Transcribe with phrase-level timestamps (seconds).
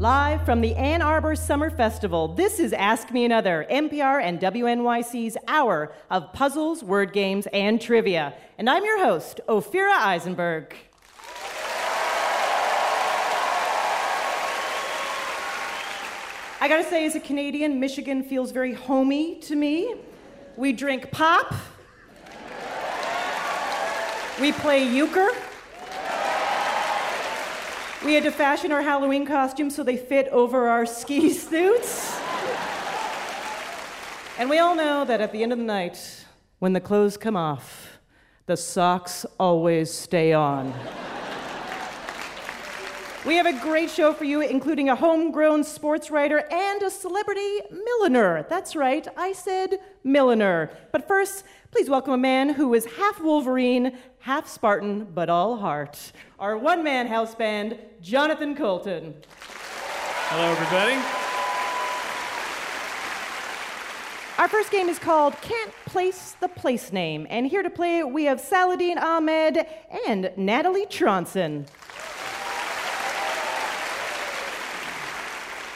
[0.00, 5.36] Live from the Ann Arbor Summer Festival, this is Ask Me Another, NPR and WNYC's
[5.46, 8.32] hour of puzzles, word games, and trivia.
[8.56, 10.74] And I'm your host, Ophira Eisenberg.
[16.62, 19.96] I gotta say, as a Canadian, Michigan feels very homey to me.
[20.56, 21.54] We drink pop,
[24.40, 25.28] we play euchre.
[28.02, 32.18] We had to fashion our Halloween costumes so they fit over our ski suits.
[34.38, 36.24] And we all know that at the end of the night,
[36.60, 37.98] when the clothes come off,
[38.46, 40.72] the socks always stay on.
[43.26, 47.60] We have a great show for you, including a homegrown sports writer and a celebrity
[47.70, 48.46] milliner.
[48.48, 50.70] That's right, I said milliner.
[50.90, 56.12] But first, please welcome a man who is half Wolverine, half Spartan, but all heart.
[56.38, 59.14] Our one man house band, Jonathan Coulton.
[60.28, 60.94] Hello, everybody.
[64.38, 67.26] Our first game is called Can't Place the Place Name.
[67.30, 69.66] And here to play it, we have Saladin Ahmed
[70.06, 71.66] and Natalie Tronson.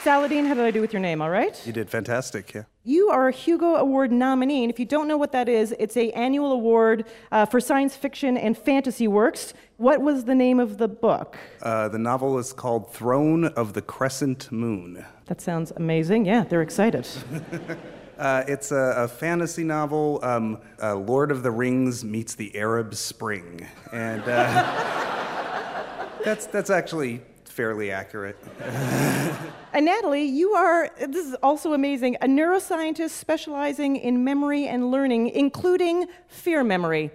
[0.02, 1.22] Saladin, how did I do with your name?
[1.22, 1.60] All right?
[1.66, 2.64] You did fantastic, yeah.
[2.86, 5.96] You are a Hugo Award nominee, and if you don't know what that is, it's
[5.96, 9.54] a annual award uh, for science fiction and fantasy works.
[9.78, 11.38] What was the name of the book?
[11.62, 15.02] Uh, the novel is called Throne of the Crescent Moon.
[15.28, 16.26] That sounds amazing.
[16.26, 17.08] Yeah, they're excited.
[18.16, 20.20] Uh, it's a, a, fantasy novel.
[20.22, 27.22] Um, uh, Lord of the Rings meets the Arab Spring, and uh, that's that's actually
[27.44, 28.38] fairly accurate.
[29.74, 35.30] and Natalie, you are, this is also amazing, a neuroscientist specializing in memory and learning,
[35.30, 37.10] including fear memory.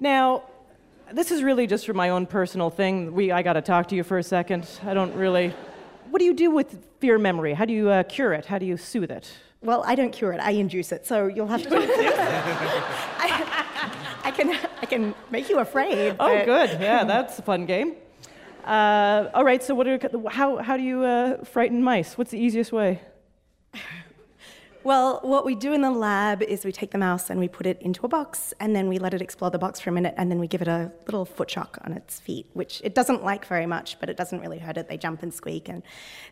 [0.00, 0.44] Now,
[1.12, 3.12] this is really just for my own personal thing.
[3.12, 4.66] We, I got to talk to you for a second.
[4.82, 5.52] I don't really.
[6.08, 7.52] What do you do with fear memory?
[7.52, 8.46] How do you uh, cure it?
[8.46, 9.30] How do you soothe it?
[9.60, 10.40] Well, I don't cure it.
[10.40, 11.06] I induce it.
[11.06, 11.68] So you'll have to.
[13.18, 13.92] I,
[14.24, 16.16] I, can, I can make you afraid.
[16.18, 16.80] Oh, good.
[16.80, 17.96] Yeah, that's a fun game.
[18.64, 19.98] Uh, all right, so what are,
[20.30, 22.18] how, how do you uh, frighten mice?
[22.18, 23.00] What's the easiest way?
[24.82, 27.66] Well, what we do in the lab is we take the mouse and we put
[27.66, 30.14] it into a box, and then we let it explore the box for a minute,
[30.16, 33.22] and then we give it a little foot shock on its feet, which it doesn't
[33.22, 34.88] like very much, but it doesn't really hurt it.
[34.88, 35.68] They jump and squeak.
[35.68, 35.82] And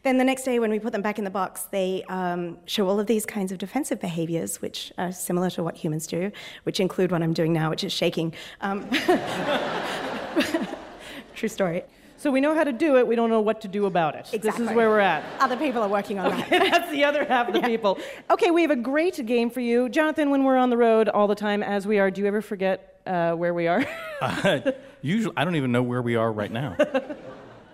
[0.02, 2.88] then the next day, when we put them back in the box, they um, show
[2.88, 6.80] all of these kinds of defensive behaviors, which are similar to what humans do, which
[6.80, 8.32] include what I'm doing now, which is shaking.
[8.62, 8.88] Um,
[11.34, 11.84] true story.
[12.18, 14.28] So we know how to do it, we don't know what to do about it.
[14.32, 14.50] Exactly.
[14.50, 15.24] This is where we're at.
[15.38, 16.70] Other people are working on okay, that.
[16.72, 17.68] that's the other half of the yeah.
[17.68, 17.96] people.
[18.28, 19.88] Okay, we have a great game for you.
[19.88, 22.42] Jonathan, when we're on the road all the time, as we are, do you ever
[22.42, 23.86] forget uh, where we are?
[24.20, 26.76] uh, usually, I don't even know where we are right now.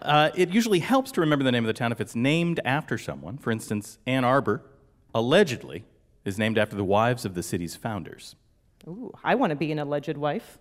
[0.03, 2.99] Uh, it usually helps to remember the name of the town if it's named after
[2.99, 3.38] someone.
[3.38, 4.61] For instance, Ann Arbor,
[5.15, 5.84] allegedly,
[6.26, 8.37] is named after the wives of the city's founders.
[8.87, 10.59] Ooh, I want to be an alleged wife.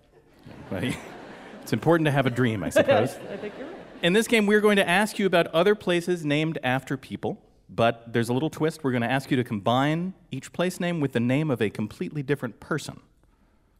[1.64, 3.16] It's important to have a dream, I suppose.
[3.30, 3.73] I think you're right.
[4.02, 7.40] In this game, we're going to ask you about other places named after people,
[7.70, 8.84] but there's a little twist.
[8.84, 11.70] We're going to ask you to combine each place name with the name of a
[11.70, 13.00] completely different person.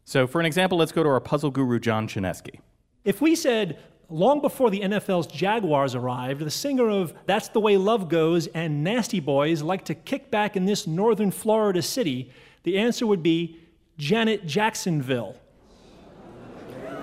[0.05, 2.61] So, for an example, let's go to our puzzle guru, John Chaneski.
[3.05, 7.77] If we said, long before the NFL's Jaguars arrived, the singer of That's the Way
[7.77, 12.31] Love Goes and Nasty Boys like to kick back in this northern Florida city,
[12.63, 13.59] the answer would be
[13.99, 15.37] Janet Jacksonville.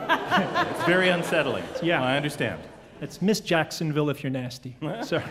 [0.10, 1.64] it's very unsettling.
[1.84, 2.04] Yeah.
[2.04, 2.62] I understand.
[3.02, 4.78] It's Miss Jacksonville if you're nasty.
[5.04, 5.24] Sorry.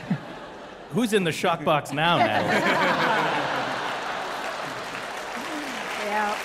[0.90, 2.56] Who's in the shock box now, Natalie?
[6.06, 6.36] yeah.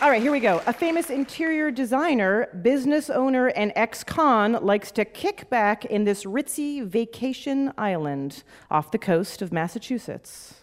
[0.00, 0.62] All right, here we go.
[0.66, 6.24] A famous interior designer, business owner, and ex con likes to kick back in this
[6.24, 10.54] ritzy vacation island off the coast of Massachusetts.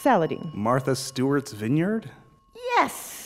[0.00, 0.50] Saladin.
[0.54, 2.10] Martha Stewart's Vineyard?
[2.54, 3.25] Yes.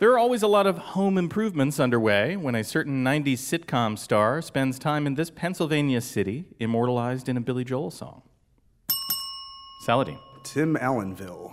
[0.00, 4.40] There are always a lot of home improvements underway when a certain 90s sitcom star
[4.40, 8.22] spends time in this Pennsylvania city, immortalized in a Billy Joel song.
[9.84, 10.18] Saladin.
[10.42, 11.52] Tim Allenville.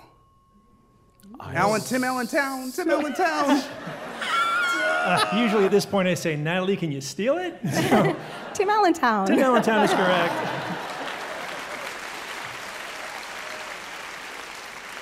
[1.41, 3.63] Allen, Tim Allentown, Tim Allentown.
[5.07, 7.57] Uh, usually at this point I say, Natalie, can you steal it?
[7.71, 8.15] So,
[8.53, 9.27] Tim Allentown.
[9.27, 10.33] Tim Allentown is correct.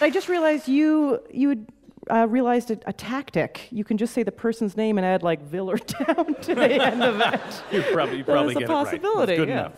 [0.02, 1.66] I just realized you you
[2.10, 3.68] uh, realized a, a, tactic.
[3.72, 7.04] You can just say the person's name and add like Viller Town to the end
[7.04, 7.42] of it.
[7.72, 9.34] You probably, you probably that get a possibility.
[9.34, 9.48] It right.
[9.48, 9.60] yeah.
[9.62, 9.74] Enough.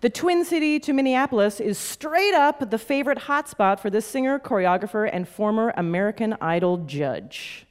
[0.00, 5.08] The Twin City to Minneapolis is straight up the favorite hotspot for this singer, choreographer,
[5.10, 7.66] and former American Idol judge.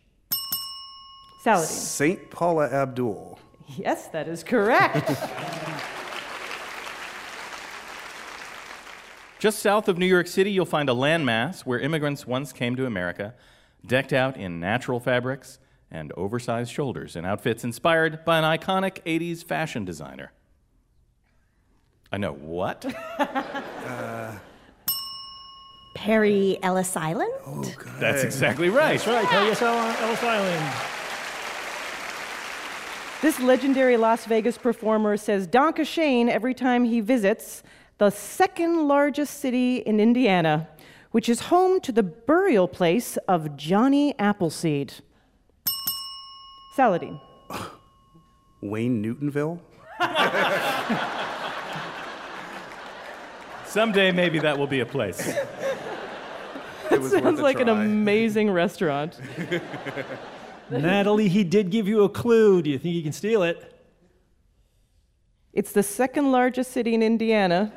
[1.44, 1.68] Saladin.
[1.68, 2.32] St.
[2.32, 3.38] Paula Abdul.
[3.78, 5.12] Yes, that is correct.
[9.44, 12.86] Just south of New York City, you'll find a landmass where immigrants once came to
[12.86, 13.34] America,
[13.86, 15.60] decked out in natural fabrics
[15.92, 20.32] and oversized shoulders in outfits inspired by an iconic 80s fashion designer.
[22.10, 22.86] I know what?
[23.20, 24.38] Uh,
[25.94, 27.34] Perry Ellis Island?
[27.46, 27.70] Oh,
[28.00, 28.98] That's exactly right.
[28.98, 30.74] That's right, Ellis Ellis Island.
[33.22, 37.62] This legendary Las Vegas performer says Danke Schoen every time he visits
[38.04, 40.68] the second largest city in Indiana,
[41.12, 44.96] which is home to the burial place of Johnny Appleseed.
[46.76, 47.18] Saladin.
[48.62, 49.62] Wayne Newtonville.
[53.66, 55.34] Someday, maybe that will be a place.
[56.92, 59.20] It was worth Sounds a like an amazing restaurant.
[60.70, 62.62] Natalie, he did give you a clue.
[62.62, 63.73] Do you think he can steal it?
[65.54, 67.72] It's the second largest city in Indiana,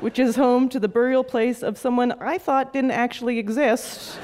[0.00, 4.18] which is home to the burial place of someone I thought didn't actually exist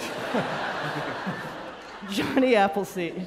[2.11, 3.27] Johnny Appleseed.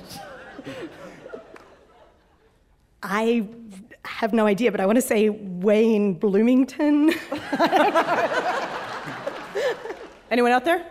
[3.04, 3.48] I
[4.04, 7.12] have no idea, but I want to say Wayne Bloomington.
[10.32, 10.86] Anyone out there?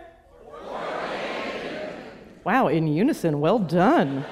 [2.45, 3.41] Wow, in unison.
[3.41, 4.23] Well done.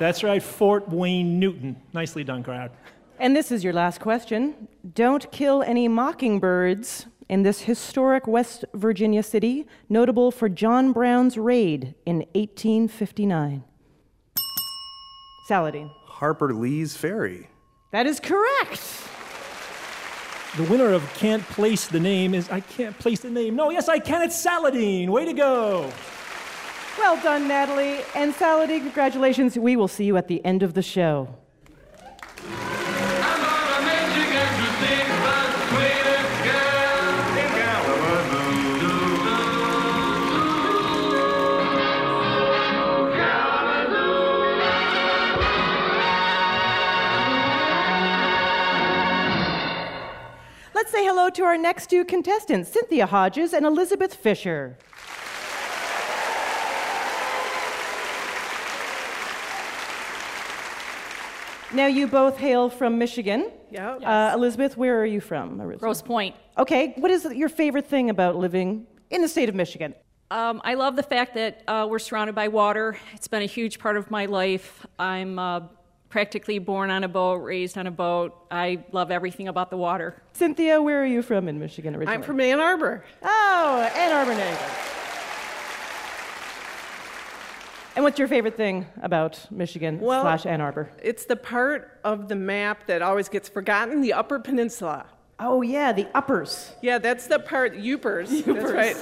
[0.00, 1.76] That's right, Fort Wayne Newton.
[1.92, 2.72] Nicely done, crowd.
[3.18, 4.68] And this is your last question.
[4.94, 11.94] Don't kill any mockingbirds in this historic West Virginia city, notable for John Brown's raid
[12.04, 13.64] in 1859.
[15.46, 15.90] Saladin.
[16.06, 17.48] Harper Lee's Ferry.
[17.92, 18.82] That is correct.
[20.56, 23.56] The winner of Can't Place the Name is I Can't Place the Name.
[23.56, 24.22] No, yes, I can.
[24.22, 25.10] It's Saladin.
[25.10, 25.90] Way to go.
[26.98, 28.00] Well done, Natalie.
[28.14, 29.58] And Saladin, congratulations.
[29.58, 31.28] We will see you at the end of the show.
[50.84, 54.76] Let's say hello to our next two contestants, Cynthia Hodges and Elizabeth Fisher.
[61.72, 63.50] Now, you both hail from Michigan.
[63.70, 63.94] Yeah.
[63.94, 65.52] Uh, Elizabeth, where are you from?
[65.52, 65.78] originally?
[65.78, 66.36] Grosse Pointe.
[66.58, 69.94] Okay, what is your favorite thing about living in the state of Michigan?
[70.30, 72.98] Um, I love the fact that uh, we're surrounded by water.
[73.14, 74.84] It's been a huge part of my life.
[74.98, 75.60] I'm uh,
[76.18, 78.36] practically born on a boat, raised on a boat.
[78.48, 80.14] I love everything about the water.
[80.32, 82.14] Cynthia, where are you from in Michigan originally?
[82.14, 83.04] I'm from Ann Arbor.
[83.20, 84.60] Oh, Ann Arbor native.
[87.96, 90.88] And what's your favorite thing about Michigan Well- slash Ann Arbor?
[91.02, 95.06] It's the part of the map that always gets forgotten, the Upper Peninsula.
[95.40, 96.74] Oh yeah, the Yoopers.
[96.80, 98.44] Yeah, that's the part, Yoopers.
[98.44, 98.96] That's right.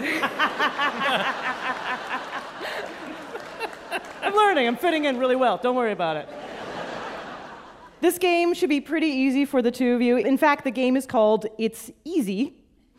[4.23, 4.67] I'm learning.
[4.67, 5.58] I'm fitting in really well.
[5.58, 6.26] Don't worry about it.
[8.02, 10.16] This game should be pretty easy for the two of you.
[10.16, 12.52] In fact, the game is called It's Easy.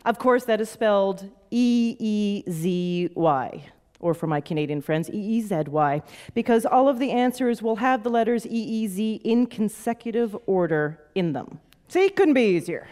[0.06, 3.64] Of course, that is spelled E E Z Y,
[4.00, 6.00] or for my Canadian friends, E E Z Y,
[6.32, 10.98] because all of the answers will have the letters E E Z in consecutive order
[11.14, 11.60] in them.
[11.88, 12.88] See, it couldn't be easier.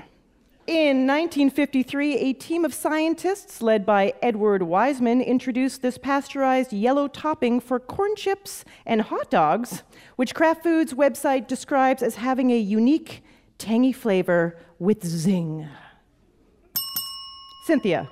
[0.69, 7.59] In 1953, a team of scientists led by Edward Wiseman introduced this pasteurized yellow topping
[7.59, 9.83] for corn chips and hot dogs,
[10.15, 13.25] which Kraft Foods website describes as having a unique,
[13.59, 15.67] tangy flavor with zing.
[17.67, 18.09] Cynthia,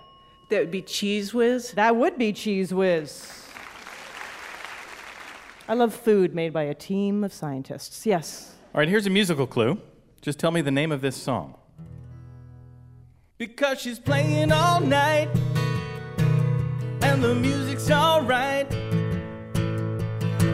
[0.50, 1.70] That would be Cheez Whiz.
[1.72, 3.46] that would be Cheez Whiz.
[5.68, 8.04] I love food made by a team of scientists.
[8.06, 8.56] Yes.
[8.74, 9.78] All right, here's a musical clue.
[10.20, 11.54] Just tell me the name of this song.
[13.40, 15.30] Because she's playing all night
[17.00, 18.70] and the music's alright.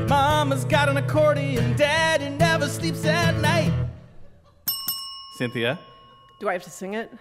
[0.08, 3.72] Mama's got an accordion, daddy never sleeps at night.
[5.36, 5.80] Cynthia,
[6.38, 7.12] Do I have to sing it?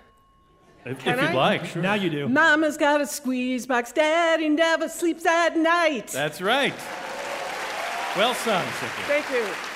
[0.85, 1.33] if, Can if you'd I?
[1.33, 1.81] like, sure.
[1.81, 2.29] Now you do.
[2.29, 6.09] Mama's got a squeeze box, daddy never sleeps at night.
[6.09, 6.75] That's right.
[8.15, 9.05] Well sung, Cynthia.
[9.07, 9.74] Thank you.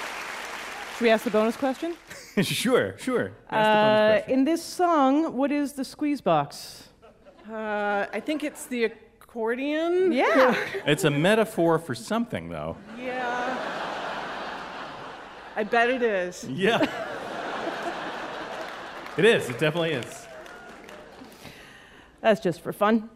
[0.99, 1.95] Should we ask the bonus question?
[2.43, 3.31] sure, sure.
[3.49, 4.33] Ask the bonus Uh, question.
[4.39, 6.89] in this song, what is the squeeze box?
[7.49, 10.11] Uh, I think it's the accordion.
[10.11, 10.53] Yeah.
[10.85, 12.75] It's a metaphor for something, though.
[13.01, 13.55] Yeah.
[15.55, 16.43] I bet it is.
[16.49, 16.85] Yeah.
[19.17, 19.49] It is.
[19.49, 20.27] It definitely is.
[22.19, 23.09] That's just for fun.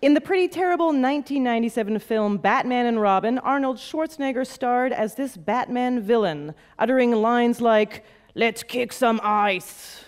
[0.00, 6.00] In the pretty terrible 1997 film Batman and Robin, Arnold Schwarzenegger starred as this Batman
[6.00, 8.04] villain, uttering lines like,
[8.36, 10.04] Let's kick some ice.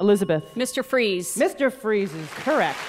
[0.00, 0.42] Elizabeth.
[0.56, 0.84] Mr.
[0.84, 1.36] Freeze.
[1.36, 1.72] Mr.
[1.72, 2.80] Freeze is correct.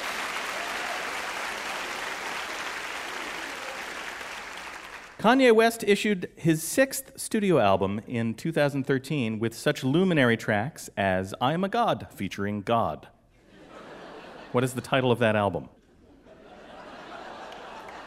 [5.19, 11.53] Kanye West issued his sixth studio album in 2013 with such luminary tracks as I
[11.53, 13.07] Am a God featuring God.
[14.53, 15.67] What is the title of that album?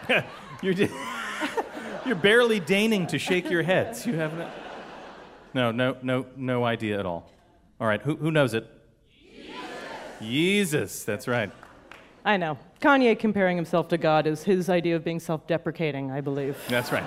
[0.63, 0.75] you're,
[2.07, 4.07] you're barely deigning to shake your heads.
[4.07, 4.49] You have no,
[5.53, 7.31] no, no, no, no idea at all.
[7.81, 8.65] All right, who, who knows it?
[10.21, 10.71] Yeezus.
[10.71, 11.51] Yeezus, that's right.
[12.25, 12.59] I know.
[12.81, 16.57] Kanye comparing himself to God is his idea of being self deprecating, I believe.
[16.69, 17.05] That's right.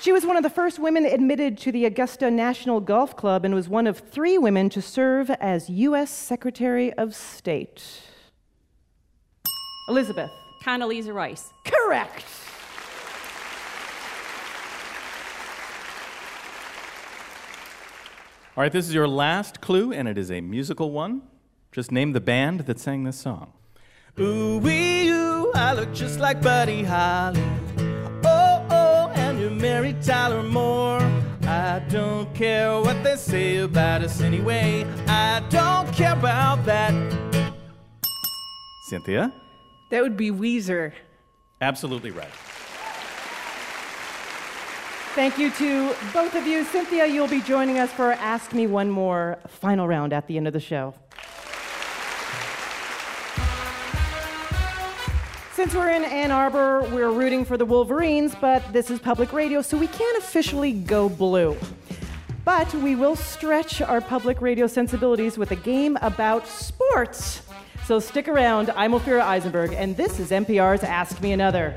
[0.00, 3.54] She was one of the first women admitted to the Augusta National Golf Club and
[3.54, 6.10] was one of three women to serve as U.S.
[6.10, 7.84] Secretary of State.
[9.90, 10.30] Elizabeth.
[10.64, 11.52] Condoleezza Rice.
[11.66, 12.24] Correct.
[18.56, 21.22] All right, this is your last clue, and it is a musical one.
[21.72, 23.52] Just name the band that sang this song.
[24.18, 27.59] Ooh, wee, ooh, I look just like Buddy Holly.
[29.60, 31.00] And you're Mary Tyler Moore.
[31.42, 34.86] I don't care what they say about us anyway.
[35.06, 36.94] I don't care about that.
[38.88, 39.30] Cynthia?
[39.90, 40.92] That would be Weezer.
[41.60, 42.32] Absolutely right.
[45.14, 46.64] Thank you to both of you.
[46.64, 50.46] Cynthia, you'll be joining us for Ask Me One More final round at the end
[50.46, 50.94] of the show.
[55.60, 59.60] Since we're in Ann Arbor, we're rooting for the Wolverines, but this is public radio,
[59.60, 61.54] so we can't officially go blue.
[62.46, 67.42] But we will stretch our public radio sensibilities with a game about sports.
[67.84, 68.70] So stick around.
[68.70, 71.76] I'm Ophira Eisenberg, and this is NPR's Ask Me Another.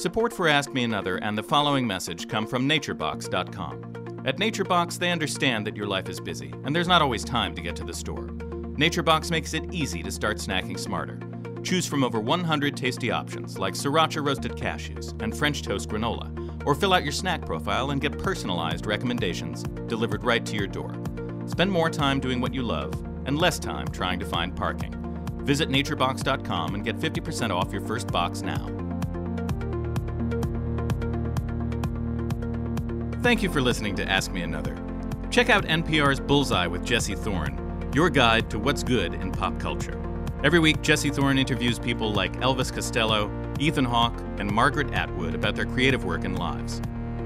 [0.00, 4.22] Support for Ask Me Another and the following message come from NatureBox.com.
[4.24, 7.60] At NatureBox, they understand that your life is busy and there's not always time to
[7.60, 8.28] get to the store.
[8.28, 11.20] NatureBox makes it easy to start snacking smarter.
[11.62, 16.74] Choose from over 100 tasty options like sriracha roasted cashews and French toast granola, or
[16.74, 20.94] fill out your snack profile and get personalized recommendations delivered right to your door.
[21.44, 22.94] Spend more time doing what you love
[23.26, 24.94] and less time trying to find parking.
[25.44, 28.89] Visit naturebox.com and get 50% off your first box now.
[33.22, 34.74] Thank you for listening to Ask Me Another.
[35.30, 40.00] Check out NPR's Bullseye with Jesse Thorn, your guide to what's good in pop culture.
[40.42, 45.54] Every week, Jesse Thorn interviews people like Elvis Costello, Ethan Hawke, and Margaret Atwood about
[45.54, 46.80] their creative work and lives.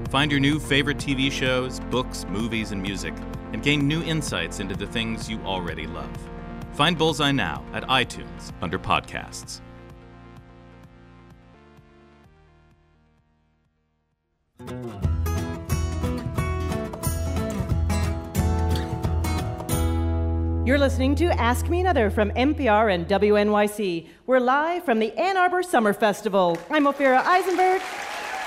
[0.09, 3.13] Find your new favorite TV shows, books, movies, and music,
[3.53, 6.11] and gain new insights into the things you already love.
[6.73, 9.61] Find Bullseye now at iTunes under podcasts.
[20.65, 24.07] You're listening to Ask Me Another from NPR and WNYC.
[24.25, 26.57] We're live from the Ann Arbor Summer Festival.
[26.71, 27.83] I'm Ophira Eisenberg,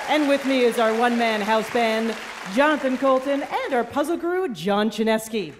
[0.09, 2.13] and with me is our one man house band,
[2.53, 5.53] Jonathan Coulton, and our puzzle guru, John Chaneski.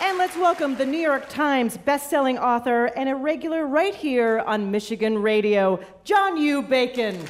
[0.00, 4.70] And let's welcome the New York Times best-selling author and a regular right here on
[4.70, 6.62] Michigan radio, John U.
[6.62, 7.22] Bacon.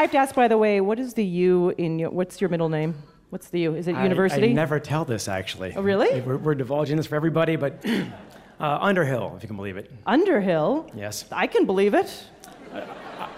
[0.00, 2.48] I have to ask, by the way, what is the U in your, what's your
[2.48, 2.94] middle name?
[3.28, 3.74] What's the U?
[3.74, 4.48] Is it I- university?
[4.48, 5.74] I, never tell this actually.
[5.76, 6.22] Oh, really?
[6.22, 7.84] We're, we're divulging this for everybody, but
[8.60, 9.92] uh, Underhill, if you can believe it.
[10.06, 10.90] Underhill?
[10.94, 11.26] Yes.
[11.30, 12.24] I can believe it.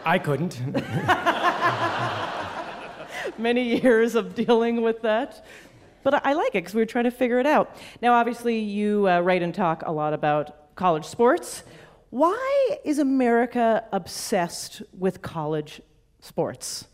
[0.04, 0.60] I couldn't.
[3.38, 5.44] Many years of dealing with that.
[6.04, 7.76] But I I like it because we were trying to figure it out.
[8.00, 11.64] Now, obviously, you uh, write and talk a lot about college sports.
[12.10, 15.82] Why is America obsessed with college
[16.22, 16.86] sports?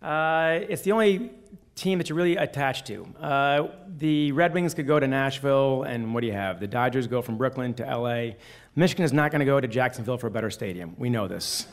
[0.00, 1.30] Uh, it's the only
[1.74, 3.04] team that you're really attached to.
[3.20, 3.68] Uh,
[3.98, 6.60] the Red Wings could go to Nashville, and what do you have?
[6.60, 8.34] The Dodgers go from Brooklyn to LA.
[8.76, 10.94] Michigan is not going to go to Jacksonville for a better stadium.
[10.98, 11.66] We know this.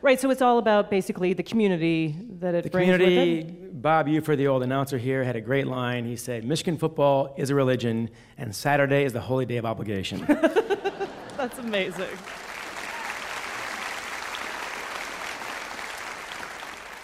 [0.00, 3.82] Right, so it's all about basically the community that it The brings with community, it.
[3.82, 6.04] Bob Ufer, the old announcer here, had a great line.
[6.04, 10.24] He said, Michigan football is a religion, and Saturday is the holy day of obligation.
[11.36, 12.08] That's amazing.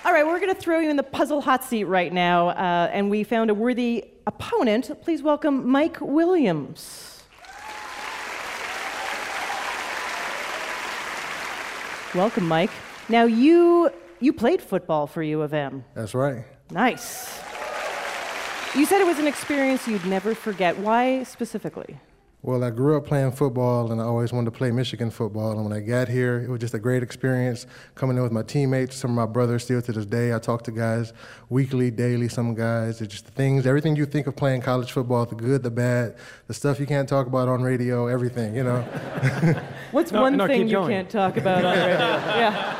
[0.08, 2.88] All right, we're going to throw you in the puzzle hot seat right now, uh,
[2.90, 4.90] and we found a worthy opponent.
[5.02, 7.22] Please welcome Mike Williams.
[12.14, 12.70] Welcome, Mike.
[13.10, 15.84] Now you you played football for U of M.
[15.92, 16.42] That's right.
[16.70, 17.38] Nice.
[18.74, 20.78] You said it was an experience you'd never forget.
[20.78, 21.98] Why specifically?
[22.40, 25.52] Well, I grew up playing football and I always wanted to play Michigan football.
[25.52, 27.66] And when I got here, it was just a great experience
[27.96, 30.32] coming in with my teammates, some of my brothers still to this day.
[30.32, 31.12] I talk to guys
[31.48, 33.00] weekly, daily, some guys.
[33.00, 36.14] It's just the things, everything you think of playing college football the good, the bad,
[36.46, 38.82] the stuff you can't talk about on radio, everything, you know.
[39.90, 41.98] What's No, one no, thing you can't talk about on radio?
[41.98, 42.77] yeah.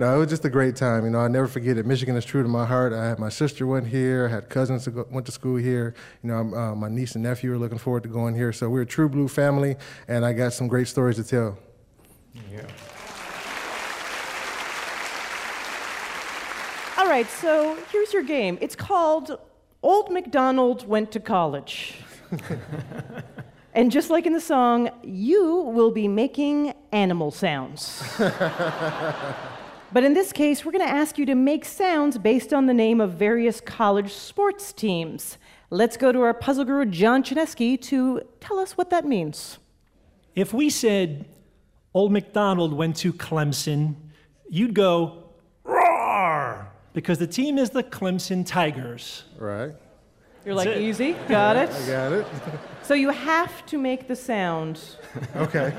[0.00, 1.04] No, it was just a great time.
[1.04, 1.84] You know, I never forget it.
[1.84, 2.94] Michigan is true to my heart.
[2.94, 4.24] I had my sister went here.
[4.24, 5.94] I had cousins that went to school here.
[6.22, 8.50] You know, uh, my niece and nephew are looking forward to going here.
[8.50, 9.76] So we're a true blue family,
[10.08, 11.58] and I got some great stories to tell.
[12.50, 12.66] Yeah.
[16.96, 18.56] All right, so here's your game.
[18.62, 19.38] It's called
[19.82, 21.96] Old MacDonald Went to College.
[23.74, 28.02] and just like in the song, you will be making animal sounds.
[29.92, 32.74] but in this case, we're going to ask you to make sounds based on the
[32.74, 35.38] name of various college sports teams.
[35.70, 39.58] Let's go to our puzzle guru, John Chaneski, to tell us what that means.
[40.34, 41.26] If we said
[41.94, 43.94] Old MacDonald went to Clemson,
[44.48, 45.30] you'd go,
[45.64, 49.24] roar, because the team is the Clemson Tigers.
[49.38, 49.72] Right?
[50.44, 50.78] You're like, it.
[50.78, 51.70] easy, got it.
[51.70, 52.26] I got it.
[52.82, 54.80] So you have to make the sound
[55.36, 55.72] okay.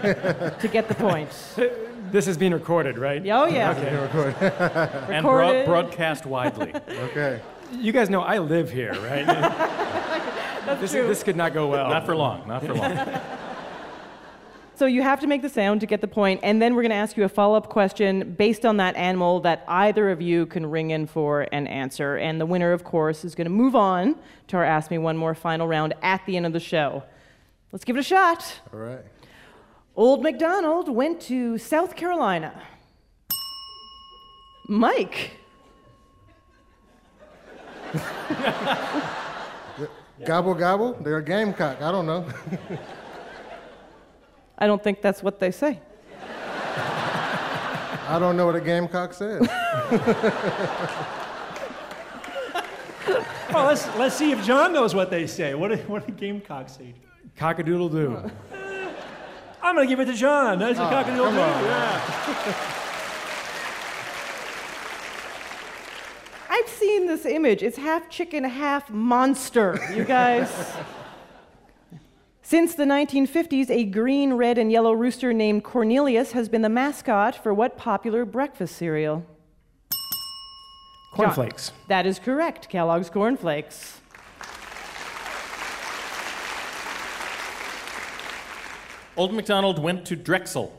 [0.60, 1.30] to get the point.
[2.12, 3.22] this is being recorded, right?
[3.28, 3.72] Oh, yeah.
[5.10, 5.66] and Recorded.
[5.66, 6.74] broad- broadcast widely.
[6.90, 7.42] Okay.
[7.74, 9.26] You guys know I live here, right?
[10.80, 11.08] this, true.
[11.08, 11.90] this could not go well.
[11.90, 12.48] Not for long.
[12.48, 13.22] Not for long.
[14.74, 16.90] So you have to make the sound to get the point, and then we're going
[16.90, 20.66] to ask you a follow-up question based on that animal that either of you can
[20.66, 22.16] ring in for an answer.
[22.16, 24.16] And the winner, of course, is going to move on
[24.48, 27.04] to our Ask Me One More final round at the end of the show.
[27.72, 28.60] Let's give it a shot.
[28.74, 29.06] All right.
[29.96, 32.62] Old MacDonald went to South Carolina.
[34.68, 35.32] Mike.
[40.26, 40.94] Gobble gobble.
[41.02, 41.82] They're a gamecock.
[41.82, 42.26] I don't know.
[44.58, 45.80] I don't think that's what they say.
[48.08, 49.48] I don't know what a gamecock says.
[53.54, 55.56] Well, let's, let's see if John knows what they say.
[55.56, 56.94] What do, what do Gamecocks say?
[57.38, 58.32] Cockadoodle doo.
[59.64, 60.60] I'm going to give it to John.
[60.60, 61.42] That's a ah, cockadoodle come doo.
[61.42, 61.64] on.
[61.64, 62.78] Yeah.
[66.50, 67.64] I've seen this image.
[67.64, 70.52] It's half chicken, half monster, you guys.
[72.42, 77.34] Since the 1950s, a green, red, and yellow rooster named Cornelius has been the mascot
[77.34, 79.26] for what popular breakfast cereal?
[81.14, 81.72] Cornflakes.
[81.88, 83.38] That is correct, Kellogg's Corn
[89.18, 90.78] Old MacDonald went to Drexel.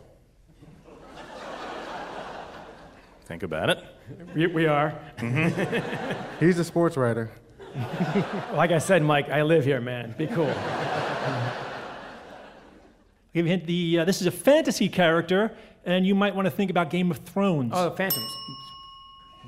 [3.25, 3.85] Think about it.
[4.35, 4.99] We, we are.
[6.41, 7.31] He's a sports writer.
[8.53, 10.15] Like I said, Mike, I live here, man.
[10.19, 10.53] Be cool.
[13.33, 16.51] Give you hint, the, uh, this is a fantasy character, and you might want to
[16.51, 17.73] think about Game of Thrones.
[17.75, 18.31] Oh, Phantoms.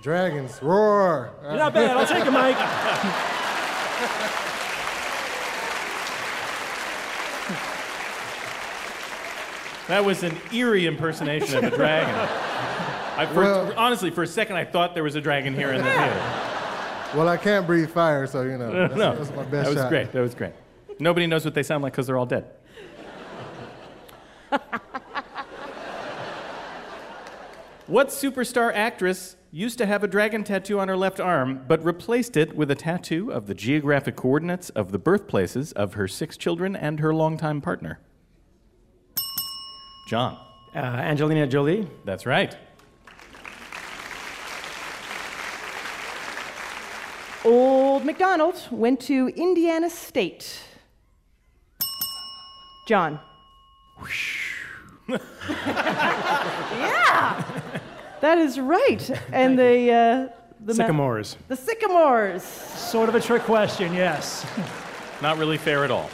[0.03, 1.35] Dragons, roar.
[1.43, 1.97] You're not bad.
[1.99, 2.57] I'll take it, Mike.
[9.89, 12.15] That was an eerie impersonation of a dragon.
[12.15, 15.79] I, for, Well- honestly, for a second, I thought there was a dragon here in
[15.79, 16.41] the theater.
[17.15, 18.73] Well, I can't breathe fire, so you know.
[18.89, 19.89] That's, no, that's my best that was shot.
[19.89, 20.11] great.
[20.13, 20.53] That was great.
[20.99, 22.47] Nobody knows what they sound like because they're all dead.
[27.87, 32.37] what superstar actress used to have a dragon tattoo on her left arm, but replaced
[32.37, 36.75] it with a tattoo of the geographic coordinates of the birthplaces of her six children
[36.75, 38.01] and her longtime partner?
[40.07, 40.39] John.
[40.75, 41.89] Uh, Angelina Jolie.
[42.05, 42.57] That's right.
[47.45, 50.61] Old MacDonald went to Indiana State.
[52.89, 53.21] John.
[55.09, 55.19] yeah,
[58.21, 59.11] that is right.
[59.33, 60.29] And the uh,
[60.61, 61.37] the ma- Sycamores.
[61.49, 62.43] the sycamores.
[62.43, 64.47] sort of a trick question, yes.
[65.23, 66.09] Not really fair at all.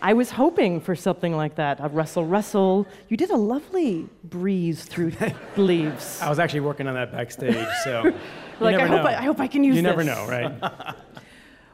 [0.00, 1.78] I was hoping for something like that.
[1.80, 2.86] A Russell rustle.
[3.08, 6.20] You did a lovely breeze through the leaves.
[6.22, 8.14] I was actually working on that backstage, so you
[8.60, 9.06] Like, I never hope.
[9.06, 10.14] I- I hope I can use You never this.
[10.14, 10.94] know, right?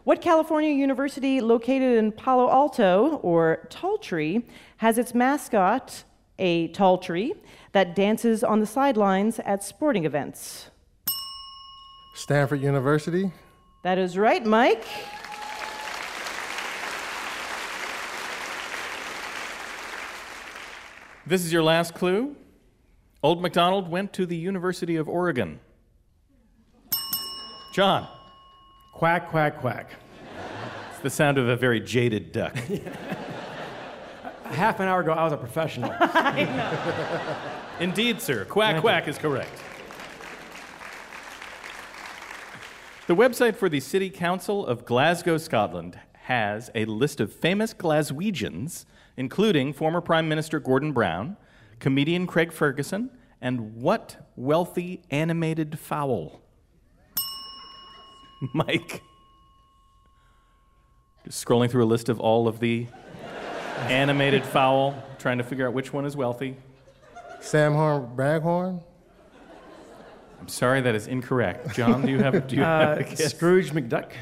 [0.05, 4.45] What California university located in Palo Alto, or Tall Tree,
[4.77, 6.05] has its mascot,
[6.39, 7.33] a tall tree,
[7.73, 10.69] that dances on the sidelines at sporting events?
[12.17, 13.33] Stanford University.
[13.83, 14.85] That is right, Mike.
[21.27, 22.37] This is your last clue.
[23.23, 25.59] Old MacDonald went to the University of Oregon.
[27.73, 28.07] John.
[28.93, 29.91] Quack, quack, quack.
[30.91, 32.55] It's the sound of a very jaded duck.
[34.45, 35.91] Half an hour ago, I was a professional.
[37.81, 38.45] Indeed, sir.
[38.45, 39.59] Quack quack is correct.
[43.07, 48.87] The website for the City Council of Glasgow, Scotland, has a list of famous Glaswegians,
[49.17, 51.37] including former Prime Minister Gordon Brown,
[51.81, 53.11] comedian Craig Ferguson,
[53.43, 56.41] and what wealthy animated fowl?
[58.55, 59.03] Mike.
[61.27, 62.87] Just scrolling through a list of all of the
[63.89, 66.57] animated fowl, trying to figure out which one is wealthy.
[67.41, 68.83] Samhorn Braghorn.
[70.41, 71.75] I'm sorry, that is incorrect.
[71.75, 73.31] John, do you have, do you have Uh, a guess?
[73.35, 74.13] Scrooge McDuck.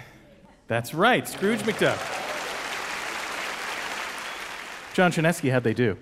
[0.72, 1.98] That's right, Scrooge McDuck.
[4.94, 5.98] John Chaneski, how'd they do?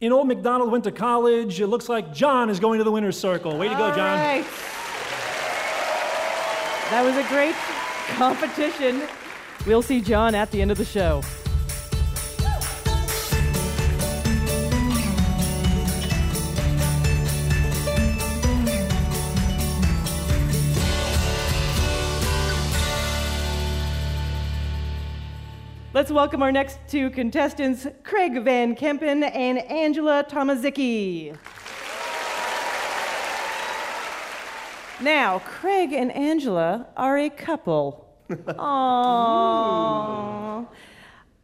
[0.00, 1.60] In Old McDonald went to college.
[1.60, 3.58] It looks like John is going to the winner's circle.
[3.58, 4.20] Way to go, John.
[4.20, 4.44] right.
[6.90, 7.56] That was a great
[8.16, 9.02] competition.
[9.66, 11.20] We'll see John at the end of the show.
[26.02, 31.36] Let's welcome our next two contestants, Craig Van Kempen and Angela Tomazicki.
[35.00, 38.12] Now, Craig and Angela are a couple.
[38.30, 39.62] Aww.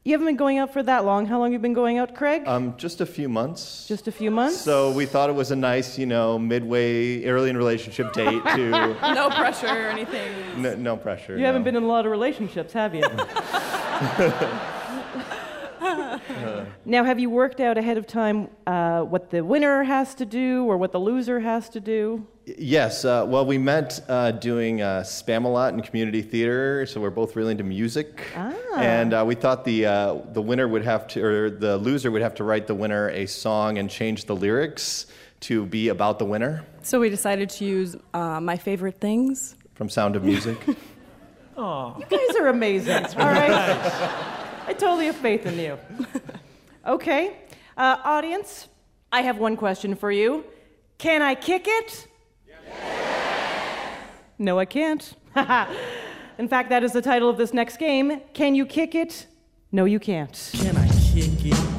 [0.05, 1.27] You haven't been going out for that long.
[1.27, 2.43] How long have you been going out, Craig?
[2.47, 3.87] Um, just a few months.
[3.87, 4.57] Just a few months?
[4.57, 8.71] So we thought it was a nice, you know, midway, early in relationship date to.
[9.15, 10.63] no pressure or anything.
[10.63, 11.39] no, no pressure.
[11.39, 13.05] you haven't been in a lot of relationships, have you?
[16.85, 20.65] now, have you worked out ahead of time uh, what the winner has to do
[20.65, 22.27] or what the loser has to do?
[22.47, 23.05] Yes.
[23.05, 27.53] Uh, well, we met uh, doing uh, Spamalot in community theater, so we're both really
[27.53, 28.23] into music.
[28.37, 28.55] Ah.
[28.77, 32.23] And uh, we thought the uh, the winner would have to, or the loser would
[32.23, 35.07] have to write the winner a song and change the lyrics
[35.41, 39.55] to be about the winner So we decided to use uh, my favorite things.
[39.75, 40.59] from Sound of Music.
[41.59, 41.99] Aw.
[41.99, 43.05] You guys are amazing.
[43.19, 43.51] All right.
[44.67, 45.79] I totally have faith in you.
[46.87, 47.37] Okay.
[47.77, 48.69] Uh, audience,
[49.11, 50.45] I have one question for you.
[50.99, 52.07] Can I kick it?
[54.39, 55.15] No, I can't.
[56.39, 58.21] in fact, that is the title of this next game.
[58.35, 59.27] Can you kick it?
[59.73, 60.51] No, you can't.
[60.55, 61.78] Can I kick it?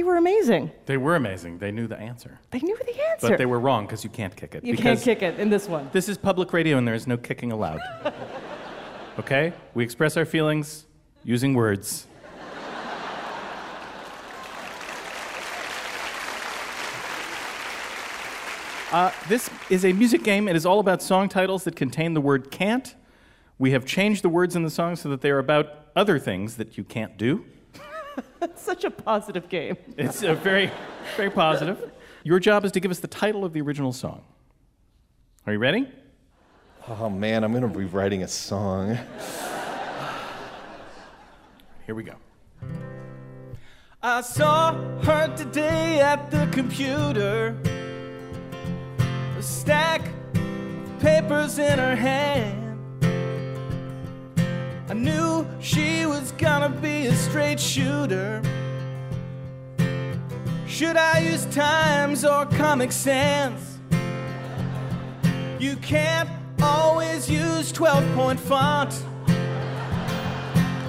[0.00, 0.70] They were amazing.
[0.86, 1.58] They were amazing.
[1.58, 2.40] They knew the answer.
[2.52, 3.28] They knew the answer.
[3.28, 4.64] But they were wrong because you can't kick it.
[4.64, 5.90] you can't kick it in this one.
[5.92, 7.82] This is public radio and there is no kicking allowed.
[9.18, 9.52] okay?
[9.74, 10.86] We express our feelings
[11.22, 12.06] using words.
[18.90, 20.48] Uh, this is a music game.
[20.48, 22.94] It is all about song titles that contain the word can't.
[23.58, 26.56] We have changed the words in the song so that they are about other things
[26.56, 27.44] that you can't do.
[28.40, 29.76] That's such a positive game.
[29.96, 30.70] It's a very,
[31.16, 31.90] very positive.
[32.22, 34.22] Your job is to give us the title of the original song.
[35.46, 35.88] Are you ready?
[36.88, 38.96] oh man, I'm going to be writing a song.
[41.86, 42.14] Here we go.
[44.02, 47.56] I saw her today at the computer.
[49.38, 50.00] A stack
[50.34, 52.59] of papers in her hand.
[54.90, 58.42] I knew she was gonna be a straight shooter.
[60.66, 63.78] Should I use Times or Comic Sans?
[65.60, 66.28] You can't
[66.60, 68.92] always use 12 point font.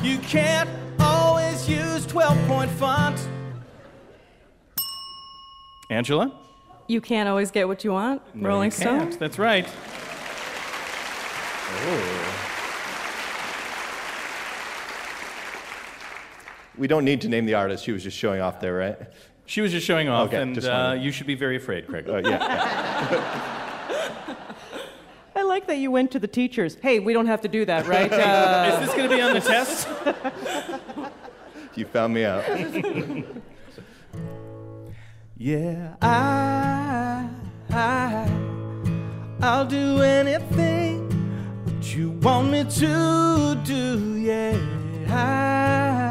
[0.01, 3.19] You can't always use 12 point font.
[5.91, 6.33] Angela?
[6.87, 8.23] You can't always get what you want.
[8.33, 9.11] No, Rolling you can't.
[9.11, 9.19] Stone.
[9.19, 9.67] That's right.
[11.69, 12.20] Oh.
[16.81, 17.83] We don't need to name the artist.
[17.83, 18.97] She was just showing off there, right?
[19.45, 22.09] She was just showing off, Okay, and uh, you should be very afraid, Craig.
[22.09, 22.39] Uh, yeah.
[23.11, 24.35] yeah.
[25.35, 26.77] I like that you went to the teachers.
[26.81, 28.11] Hey, we don't have to do that, right?
[28.21, 29.87] Uh, Is this going to be on the test?
[31.75, 32.43] you found me out.
[35.37, 37.29] Yeah, I,
[37.69, 38.27] I,
[39.39, 41.07] I'll do anything
[41.63, 44.15] that you want me to do.
[44.17, 44.57] Yeah,
[45.09, 46.10] I,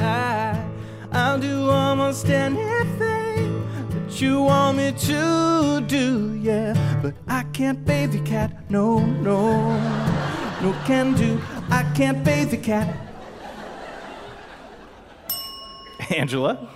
[0.00, 0.64] I,
[1.12, 6.34] I'll do almost anything that you want me to do.
[6.34, 8.70] Yeah, but I can't bathe the cat.
[8.70, 9.76] No, no,
[10.62, 11.40] no can do.
[11.70, 12.96] I can't bathe the cat.
[16.10, 16.68] Angela?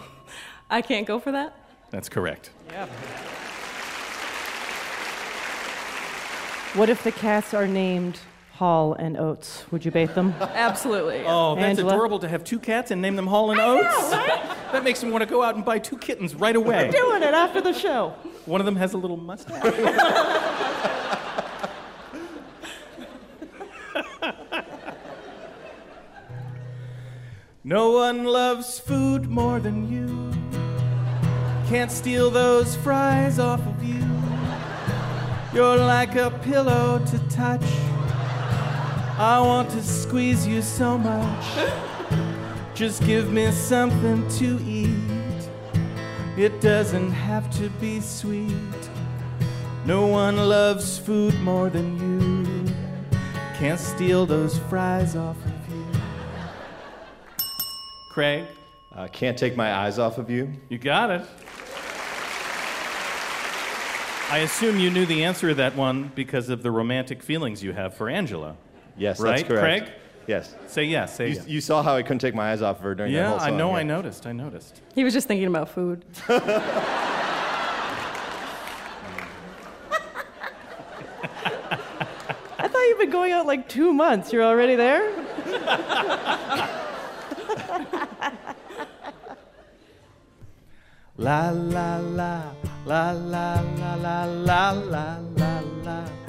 [0.70, 1.56] I can't go for that?
[1.90, 2.50] That's correct.
[2.70, 2.86] Yeah.
[6.74, 8.18] What if the cats are named
[8.54, 9.64] Hall and Oates?
[9.72, 10.32] Would you bait them?
[10.40, 11.24] Absolutely.
[11.26, 11.92] Oh, that's Angela?
[11.92, 14.10] adorable to have two cats and name them Hall and Oates.
[14.10, 16.86] That makes me want to go out and buy two kittens right away.
[16.86, 18.14] We're doing it after the show.
[18.46, 19.62] One of them has a little mustache.
[27.66, 30.30] No one loves food more than you.
[31.68, 34.04] Can't steal those fries off of you.
[35.54, 37.64] You're like a pillow to touch.
[39.16, 41.44] I want to squeeze you so much.
[42.74, 45.48] Just give me something to eat.
[46.36, 48.50] It doesn't have to be sweet.
[49.86, 52.74] No one loves food more than you.
[53.54, 55.86] Can't steal those fries off of you.
[58.10, 58.46] Craig?
[58.92, 60.52] Uh, can't take my eyes off of you.
[60.68, 61.24] You got it.
[64.28, 67.74] I assume you knew the answer to that one because of the romantic feelings you
[67.74, 68.56] have for Angela.
[68.96, 69.86] Yes, right, that's correct.
[69.86, 69.94] Craig?
[70.26, 70.54] Yes.
[70.68, 71.16] Say yes.
[71.16, 71.46] Say You, yes.
[71.48, 73.40] you saw how I couldn't take my eyes off of her during that Yeah, whole
[73.40, 73.58] I song.
[73.58, 73.70] know.
[73.72, 73.76] yeah.
[73.76, 74.26] I noticed.
[74.26, 74.80] I noticed.
[74.94, 76.04] He was just thinking about food.
[82.58, 84.32] I thought you've been going out like two months.
[84.32, 85.10] You're already there?
[91.16, 92.42] La la la
[92.84, 96.23] la la la la la la la.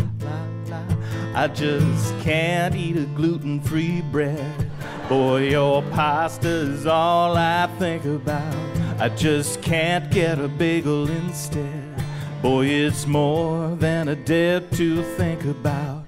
[1.38, 4.72] I just can't eat a gluten-free bread.
[5.10, 8.56] Boy, your pasta's all I think about.
[9.02, 12.02] I just can't get a bagel instead.
[12.42, 16.06] Boy, it's more than a dare to think about.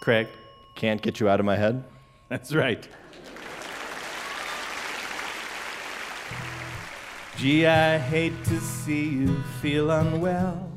[0.00, 0.28] Craig?
[0.74, 1.84] Can't get you out of my head.
[2.30, 2.88] That's right.
[7.36, 10.72] Gee, I hate to see you feel unwell.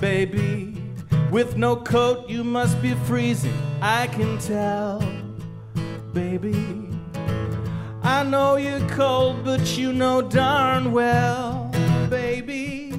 [0.00, 0.77] Baby,
[1.30, 3.56] with no coat, you must be freezing.
[3.80, 5.00] I can tell.
[6.12, 6.88] Baby,
[8.02, 11.70] I know you're cold, but you know darn well.
[12.08, 12.94] Baby,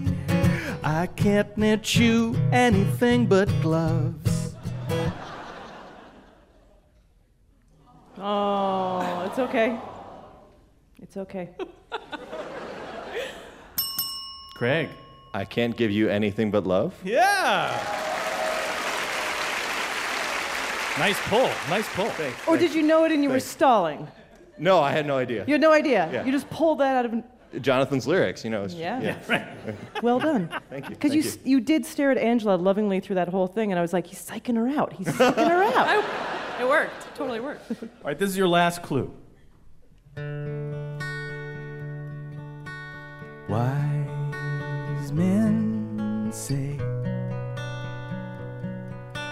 [0.83, 4.55] I can't knit you anything but gloves.
[8.17, 9.79] Oh, it's okay.
[11.01, 11.49] It's okay.
[14.57, 14.89] Craig?
[15.33, 16.93] I can't give you anything but love.
[17.03, 18.08] Yeah.
[20.99, 21.49] Nice pull.
[21.69, 22.11] Nice pull.
[22.47, 24.07] Or did you know it and you were stalling?
[24.57, 25.45] No, I had no idea.
[25.47, 26.09] You had no idea.
[26.11, 26.25] Yeah.
[26.25, 27.61] You just pulled that out of.
[27.63, 28.65] Jonathan's lyrics, you know.
[28.65, 29.17] it's- Yeah.
[29.29, 29.73] yeah.
[30.03, 30.49] Well done.
[30.69, 30.95] Thank you.
[30.95, 33.79] Because you, thank s- you did stare at Angela lovingly through that whole thing, and
[33.79, 34.93] I was like, he's psyching her out.
[34.93, 36.03] He's psyching her out.
[36.59, 37.15] It worked.
[37.15, 37.71] Totally worked.
[37.81, 39.09] All right, this is your last clue.
[43.79, 46.77] Wise men say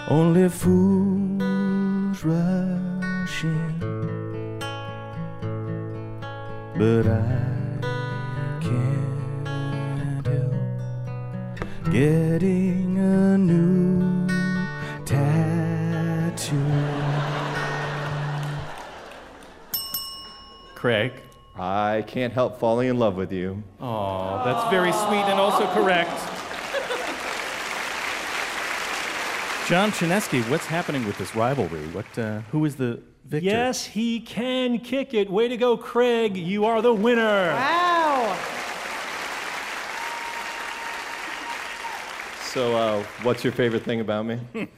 [0.10, 1.37] only fools
[2.24, 4.60] rush in,
[6.78, 7.80] but I
[8.62, 14.28] can't help getting a new
[15.06, 16.56] tattoo.
[20.76, 21.12] Craig?
[21.56, 23.64] I can't help falling in love with you.
[23.80, 26.27] Oh, that's very sweet and also correct.
[29.68, 31.86] John Chaneski, what's happening with this rivalry?
[31.88, 33.50] What, uh, who is the victor?
[33.50, 35.30] Yes, he can kick it.
[35.30, 36.38] Way to go, Craig.
[36.38, 37.52] You are the winner.
[37.52, 38.38] Wow.
[42.44, 44.40] So, uh, what's your favorite thing about me?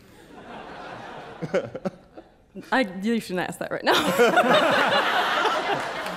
[2.72, 3.94] I, you shouldn't ask that right now.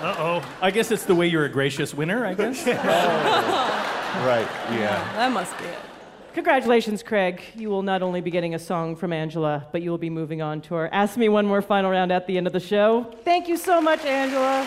[0.03, 0.43] Uh-oh.
[0.63, 2.67] I guess it's the way you're a gracious winner, I guess.
[2.67, 5.13] right, yeah.
[5.17, 5.92] that must be it.
[6.35, 7.43] Congratulations, Craig.
[7.55, 10.41] You will not only be getting a song from Angela, but you will be moving
[10.41, 13.05] on to Ask Me One More final round at the end of the show.
[13.23, 14.67] Thank you so much, Angela.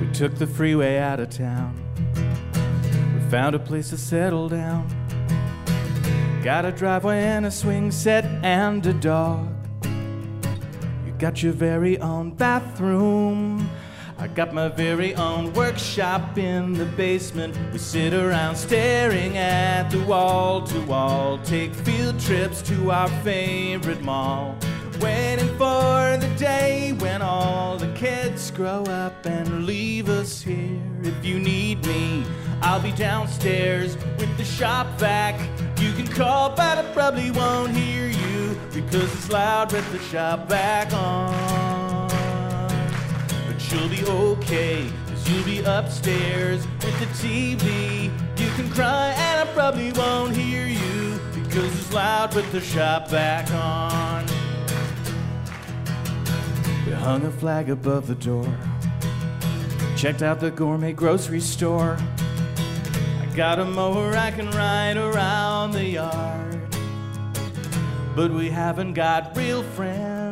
[0.00, 1.78] We took the freeway out of town.
[3.14, 4.88] We found a place to settle down.
[6.42, 9.50] Got a driveway and a swing set and a dog.
[9.84, 13.68] You got your very own bathroom.
[14.24, 17.54] I got my very own workshop in the basement.
[17.74, 21.38] We sit around staring at the wall to wall.
[21.44, 24.56] Take field trips to our favorite mall.
[25.02, 30.80] Waiting for the day when all the kids grow up and leave us here.
[31.02, 32.24] If you need me,
[32.62, 35.38] I'll be downstairs with the shop vac.
[35.78, 40.48] You can call, but I probably won't hear you because it's loud with the shop
[40.48, 41.43] vac on.
[43.74, 48.04] You'll be okay, cause you'll be upstairs with the TV.
[48.38, 53.08] You can cry, and I probably won't hear you because it's loud with the shop
[53.08, 54.24] vac on.
[56.86, 58.46] We hung a flag above the door.
[59.96, 61.98] Checked out the gourmet grocery store.
[61.98, 66.60] I got a mower I can ride around the yard.
[68.14, 70.23] But we haven't got real friends.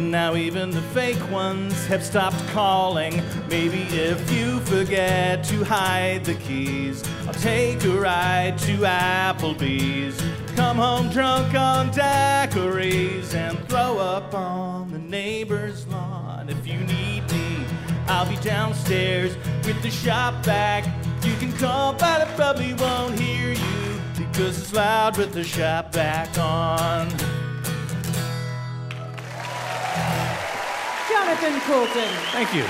[0.00, 3.22] And now even the fake ones have stopped calling.
[3.50, 10.18] Maybe if you forget to hide the keys, I'll take a ride to Applebee's.
[10.56, 16.48] Come home drunk on daiquiris and throw up on the neighbor's lawn.
[16.48, 17.66] If you need me,
[18.06, 19.36] I'll be downstairs
[19.66, 20.86] with the shop vac.
[21.22, 25.92] You can call, but I probably won't hear you because it's loud with the shop
[25.92, 27.39] vac on.
[31.30, 32.08] Jonathan Coulton.
[32.32, 32.64] Thank you.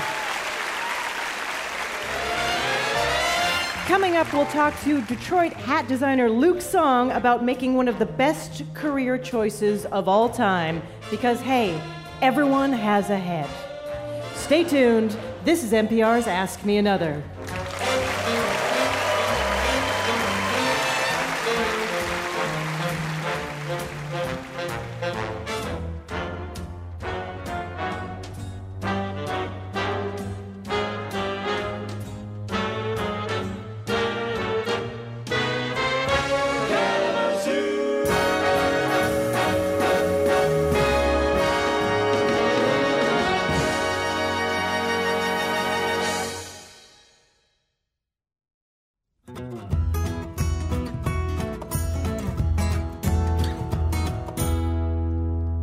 [3.87, 8.05] Coming up, we'll talk to Detroit hat designer Luke Song about making one of the
[8.05, 10.83] best career choices of all time.
[11.09, 11.81] Because, hey,
[12.21, 13.49] everyone has a head.
[14.35, 15.17] Stay tuned.
[15.43, 17.23] This is NPR's Ask Me Another.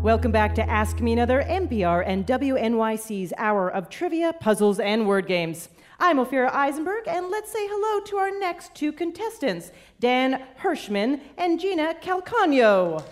[0.08, 5.26] Welcome back to Ask Me Another, NPR and WNYC's hour of trivia, puzzles, and word
[5.26, 5.68] games.
[6.00, 11.60] I'm Ophira Eisenberg, and let's say hello to our next two contestants, Dan Hirschman and
[11.60, 13.04] Gina Calcagno.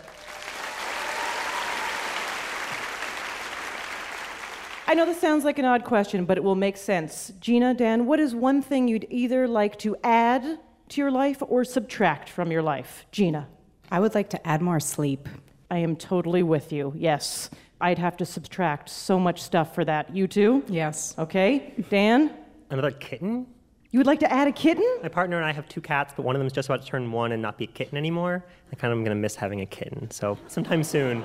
[4.87, 7.31] I know this sounds like an odd question, but it will make sense.
[7.41, 11.63] Gina, Dan, what is one thing you'd either like to add to your life or
[11.63, 13.05] subtract from your life?
[13.13, 13.49] Gina.
[13.91, 15.29] I would like to add more sleep.
[15.71, 16.93] I am totally with you.
[16.97, 17.51] Yes.
[17.81, 20.15] I'd have to subtract so much stuff for that.
[20.15, 20.65] You too?
[20.69, 21.15] Yes.
[21.19, 21.75] Okay.
[21.91, 22.33] Dan?
[22.71, 23.47] Another kitten?
[23.91, 24.85] You would like to add a kitten?
[25.03, 26.87] My partner and I have two cats, but one of them is just about to
[26.87, 28.45] turn one and not be a kitten anymore.
[28.73, 30.11] I kind of am going to miss having a kitten.
[30.11, 31.25] So, sometime soon,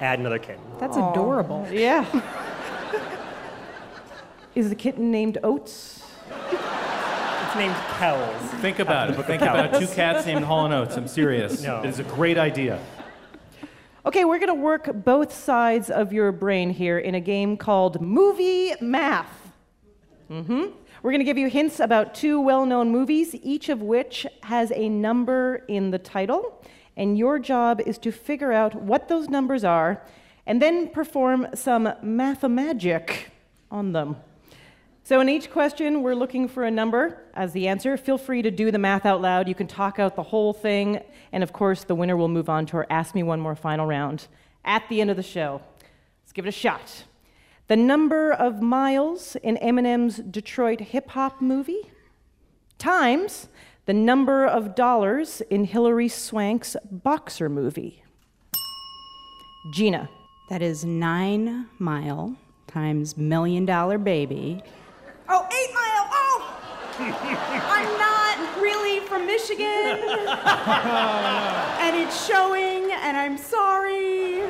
[0.00, 0.62] add another kitten.
[0.78, 1.66] That's adorable.
[1.70, 2.04] Yeah.
[4.54, 6.02] is the kitten named Oats?
[6.30, 8.42] It's named Kells.
[8.60, 9.26] Think about it.
[9.26, 10.96] Think about two cats named Hall and Oates.
[10.96, 11.62] I'm serious.
[11.62, 11.82] No.
[11.82, 12.80] It is a great idea.
[14.06, 18.02] Okay, we're going to work both sides of your brain here in a game called
[18.02, 19.50] Movie Math.
[20.30, 20.76] Mm-hmm.
[21.02, 24.70] We're going to give you hints about two well known movies, each of which has
[24.74, 26.62] a number in the title.
[26.98, 30.02] And your job is to figure out what those numbers are
[30.44, 33.30] and then perform some math magic
[33.70, 34.16] on them.
[35.06, 37.98] So, in each question, we're looking for a number as the answer.
[37.98, 39.46] Feel free to do the math out loud.
[39.46, 40.98] You can talk out the whole thing.
[41.30, 43.84] And of course, the winner will move on to our Ask Me One More final
[43.84, 44.28] round
[44.64, 45.60] at the end of the show.
[46.22, 47.04] Let's give it a shot.
[47.66, 51.90] The number of miles in Eminem's Detroit hip hop movie
[52.78, 53.48] times
[53.84, 58.02] the number of dollars in Hilary Swank's boxer movie.
[59.74, 60.08] Gina.
[60.48, 62.36] That is nine mile
[62.66, 64.62] times million dollar baby.
[65.28, 66.08] Oh, eight mile.
[66.12, 66.60] Oh!
[66.98, 69.66] I'm not really from Michigan.
[71.80, 74.42] and it's showing, and I'm sorry.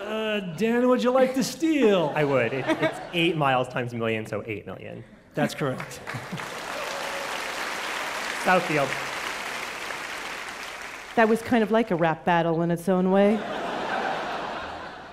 [0.00, 2.12] Uh, Dan, would you like to steal?
[2.14, 2.52] I would.
[2.52, 5.02] It, it's eight miles times a million, so eight million.
[5.34, 6.00] That's correct.
[8.44, 8.88] Southfield.
[11.16, 13.40] That was kind of like a rap battle in its own way.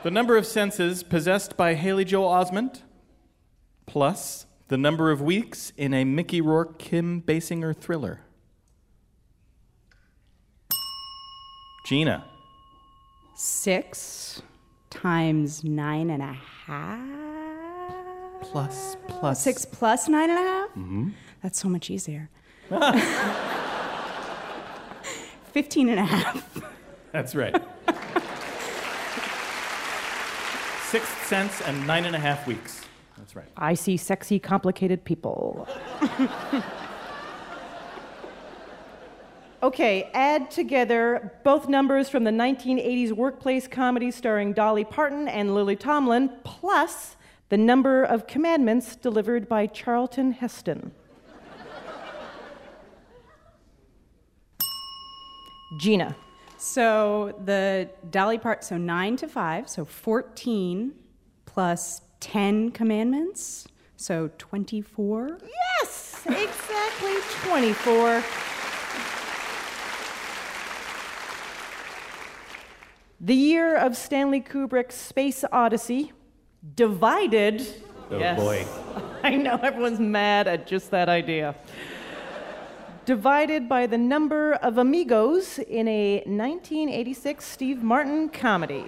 [0.04, 2.82] The number of senses possessed by Haley Joel Osment
[3.86, 8.22] plus the number of weeks in a Mickey Rourke Kim Basinger thriller.
[11.86, 12.24] Gina.
[13.36, 14.42] Six
[14.90, 16.34] times nine and a
[16.66, 17.10] half.
[18.42, 19.42] Plus, plus.
[19.42, 20.70] Six plus nine and a half?
[20.70, 21.10] Mm-hmm.
[21.42, 22.30] That's so much easier.
[25.52, 26.62] 15 and a half.
[27.12, 27.54] That's right.
[30.86, 32.86] Sixth sense and nine and a half weeks.
[33.18, 33.48] That's right.
[33.56, 35.68] I see sexy, complicated people.
[39.64, 45.76] okay, add together both numbers from the 1980s workplace comedy starring Dolly Parton and Lily
[45.76, 47.16] Tomlin, plus
[47.50, 50.92] the number of commandments delivered by Charlton Heston.
[55.80, 56.16] Gina.
[56.58, 60.94] So the Dolly part, so nine to five, so 14
[61.46, 63.68] plus 10 commandments,
[63.98, 65.40] so 24.
[65.82, 67.16] Yes, exactly
[67.50, 68.24] 24.
[73.20, 76.14] The year of Stanley Kubrick's Space Odyssey,
[76.76, 77.68] divided.
[78.10, 78.66] Oh, yes, boy.
[79.24, 81.56] I know everyone's mad at just that idea.
[83.04, 88.86] divided by the number of amigos in a 1986 Steve Martin comedy.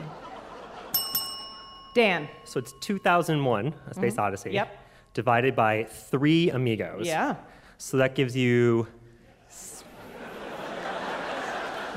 [1.96, 2.28] Dan.
[2.44, 4.20] So it's 2001, A Space Mhm.
[4.20, 4.52] Odyssey.
[4.52, 4.78] Yep.
[5.16, 7.08] Divided by three amigos.
[7.08, 7.36] Yeah.
[7.78, 8.88] So that gives you.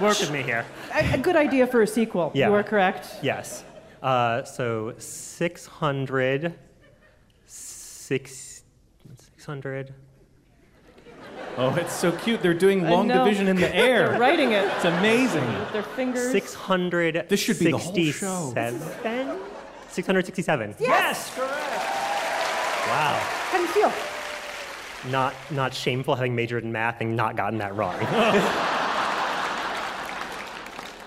[0.01, 0.65] Work with me here.
[0.95, 2.31] A, a good idea for a sequel.
[2.33, 2.49] Yeah.
[2.49, 3.17] You are correct.
[3.23, 3.65] Yes.
[4.01, 6.55] Uh, so 600.
[7.47, 8.63] Six,
[9.35, 9.93] 600.
[11.57, 12.41] Oh, it's so cute.
[12.41, 14.11] They're doing long division in the air.
[14.11, 14.65] They're writing it.
[14.77, 15.45] It's amazing.
[15.59, 16.31] With their fingers.
[16.31, 17.27] 600.
[17.29, 18.53] This should be the whole show.
[20.03, 20.77] 667.
[20.79, 21.35] Yes!
[21.35, 21.51] Correct!
[22.87, 23.19] Wow.
[23.51, 25.11] How do you feel?
[25.11, 27.97] Not, not shameful having majored in math and not gotten that wrong.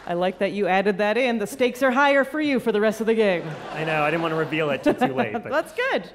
[0.08, 1.38] I like that you added that in.
[1.38, 3.44] The stakes are higher for you for the rest of the game.
[3.72, 5.32] I know, I didn't want to reveal it too, too late.
[5.42, 6.10] But That's good.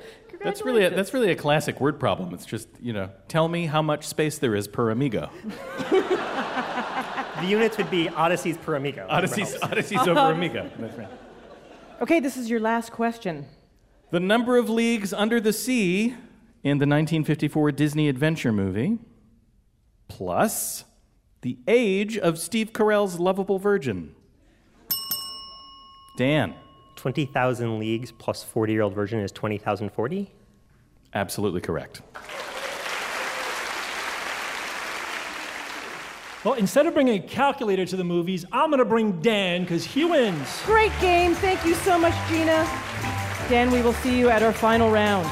[0.44, 2.34] That's really a, that's really a classic word problem.
[2.34, 5.30] It's just you know, tell me how much space there is per amigo.
[5.90, 9.06] the units would be Odysseys per amigo.
[9.08, 10.32] Odysseys, Odysseys over Uh-huh.
[10.32, 10.70] amigo.
[10.78, 11.08] That's right.
[11.98, 13.46] Okay, this is your last question.
[14.10, 16.14] The number of leagues under the sea
[16.62, 18.98] in the 1954 Disney adventure movie,
[20.06, 20.84] plus
[21.40, 24.14] the age of Steve Carell's lovable virgin.
[26.18, 26.54] Dan.
[26.96, 30.32] 20,000 leagues plus 40 year old virgin is 20,040?
[31.14, 32.02] Absolutely correct.
[36.46, 39.84] Well, instead of bringing a calculator to the movies, I'm going to bring Dan because
[39.84, 40.62] he wins.
[40.64, 41.34] Great game.
[41.34, 42.64] Thank you so much, Gina.
[43.48, 45.26] Dan, we will see you at our final round.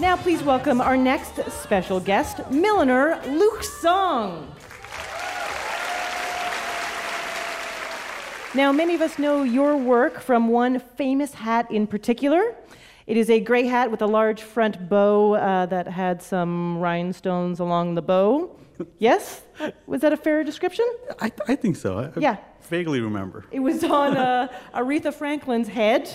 [0.00, 4.52] Now, please welcome our next special guest, milliner Luke Song.
[8.54, 12.54] Now, many of us know your work from one famous hat in particular.
[13.06, 17.58] It is a gray hat with a large front bow uh, that had some rhinestones
[17.60, 18.54] along the bow.
[18.98, 19.42] Yes?
[19.86, 20.86] Was that a fair description?
[21.20, 21.98] I, I think so.
[21.98, 22.36] I, I Yeah.
[22.68, 23.44] vaguely remember.
[23.50, 26.08] It was on uh, Aretha Franklin's head.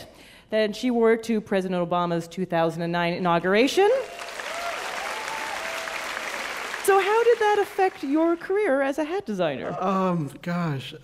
[0.50, 3.88] that she wore to President Obama's 2009 inauguration.
[6.90, 9.78] So, how did that affect your career as a hat designer?
[9.80, 10.96] Um, gosh,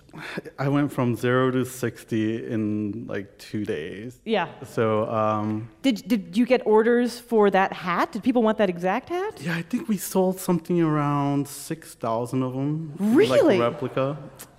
[0.58, 4.18] I went from zero to 60 in like two days.
[4.24, 4.48] Yeah.
[4.64, 8.10] So, um, Did, did you get orders for that hat?
[8.10, 9.40] Did people want that exact hat?
[9.40, 12.92] yeah, I think we sold something around 6,000 of them.
[12.98, 13.56] Really?
[13.56, 14.16] Like replica.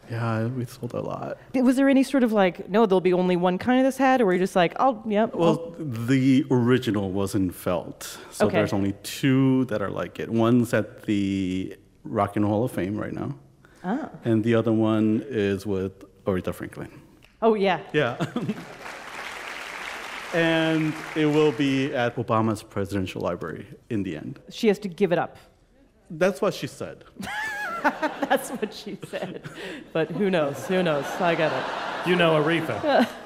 [0.10, 1.38] Yeah, we sold a lot.
[1.54, 4.22] Was there any sort of like, no, there'll be only one kind of this hat,
[4.22, 5.36] or were you just like, oh, yep.
[5.36, 8.18] Well, the original was in felt.
[8.32, 8.58] So Okay.
[8.58, 10.30] there's only two that are like it.
[10.30, 13.36] One's at the Rock and Roll Hall of Fame right now.
[13.84, 14.10] Ah.
[14.24, 16.90] And the other one is with Aretha Franklin.
[17.42, 17.80] Oh, yeah.
[17.94, 18.18] Yeah.
[20.34, 24.40] and it will be at Obama's presidential library in the end.
[24.50, 25.38] She has to give it up.
[26.10, 27.04] That's what she said.
[28.30, 29.42] That's what she said.
[29.94, 30.66] But who knows?
[30.68, 31.06] Who knows?
[31.20, 32.10] I got it.
[32.10, 33.08] You know Aretha.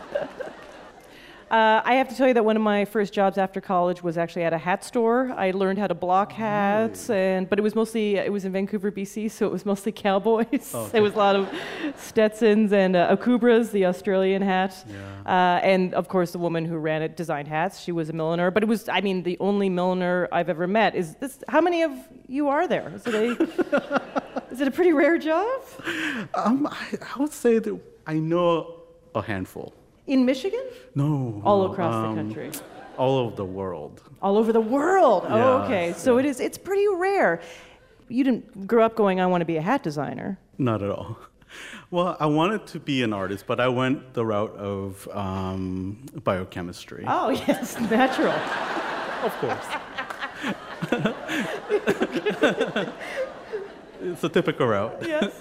[1.52, 4.18] Uh, I have to tell you that one of my first jobs after college was
[4.18, 5.34] actually at a hat store.
[5.36, 8.90] I learned how to block hats, and but it was mostly it was in Vancouver,
[8.90, 10.72] BC, so it was mostly cowboys.
[10.74, 11.54] Oh, There was a lot of
[11.98, 14.74] Stetsons and uh, Akubras, the Australian hat,
[15.26, 17.82] uh, and of course the woman who ran it designed hats.
[17.82, 20.96] She was a milliner, but it was I mean the only milliner I've ever met.
[20.96, 21.92] Is this how many of
[22.30, 22.94] you are there?
[22.96, 24.21] it a
[24.52, 25.62] is it a pretty rare job?
[26.34, 28.82] Um, I, I would say that I know
[29.16, 29.74] a handful.
[30.08, 30.64] In Michigan?
[30.96, 31.42] No.
[31.46, 32.52] All no, across um, the country.
[32.98, 34.04] All over the world.
[34.22, 35.26] All over the world.
[35.28, 35.94] Oh, okay.
[35.96, 36.40] So it is.
[36.40, 37.42] It's pretty rare.
[38.10, 41.18] You didn't grow up going, "I want to be a hat designer." Not at all.
[41.90, 47.04] Well, I wanted to be an artist, but I went the route of um, biochemistry.
[47.06, 48.32] Oh yes, natural.
[49.26, 49.68] Of course.
[54.02, 54.98] it's a typical route.
[55.08, 55.32] yes.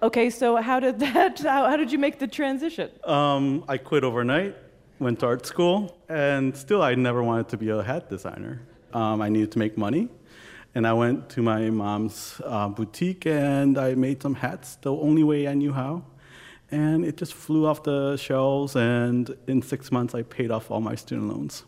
[0.00, 1.40] Okay, so how did that?
[1.40, 2.90] How, how did you make the transition?
[3.04, 4.56] Um, I quit overnight,
[5.00, 8.62] went to art school, and still I never wanted to be a hat designer.
[8.92, 10.08] Um, I needed to make money,
[10.74, 15.24] and I went to my mom's uh, boutique and I made some hats the only
[15.24, 16.04] way I knew how.
[16.70, 20.80] And it just flew off the shelves, and in six months I paid off all
[20.80, 21.64] my student loans.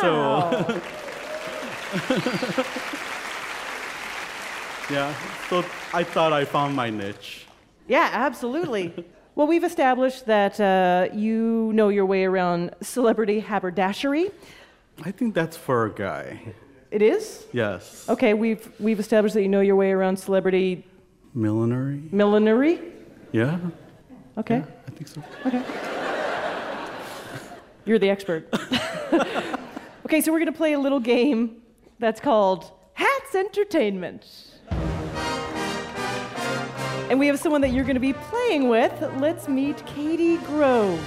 [0.00, 0.82] So,
[4.90, 5.14] yeah,
[5.48, 7.46] so I thought I found my niche.
[7.86, 8.92] Yeah, absolutely.
[9.34, 14.30] well, we've established that uh, you know your way around celebrity haberdashery.
[15.04, 16.40] I think that's for a guy.
[16.90, 17.46] It is.
[17.52, 18.08] Yes.
[18.08, 20.84] Okay, we've we've established that you know your way around celebrity
[21.34, 22.02] Millinery?
[22.10, 22.80] millinery.
[23.32, 23.58] Yeah.
[24.38, 24.62] Okay.
[24.86, 25.22] I think so.
[25.46, 25.62] Okay.
[27.84, 28.48] You're the expert.
[30.04, 31.62] okay, so we're going to play a little game
[31.98, 34.26] that's called Hats Entertainment.
[37.10, 38.92] And we have someone that you're going to be playing with.
[39.16, 41.02] Let's meet Katie Groves.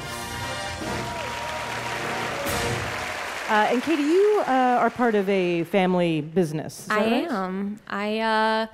[3.47, 6.87] Uh, and Katie, you uh, are part of a family business.
[6.89, 7.31] I right?
[7.31, 7.79] am.
[7.87, 8.67] I uh,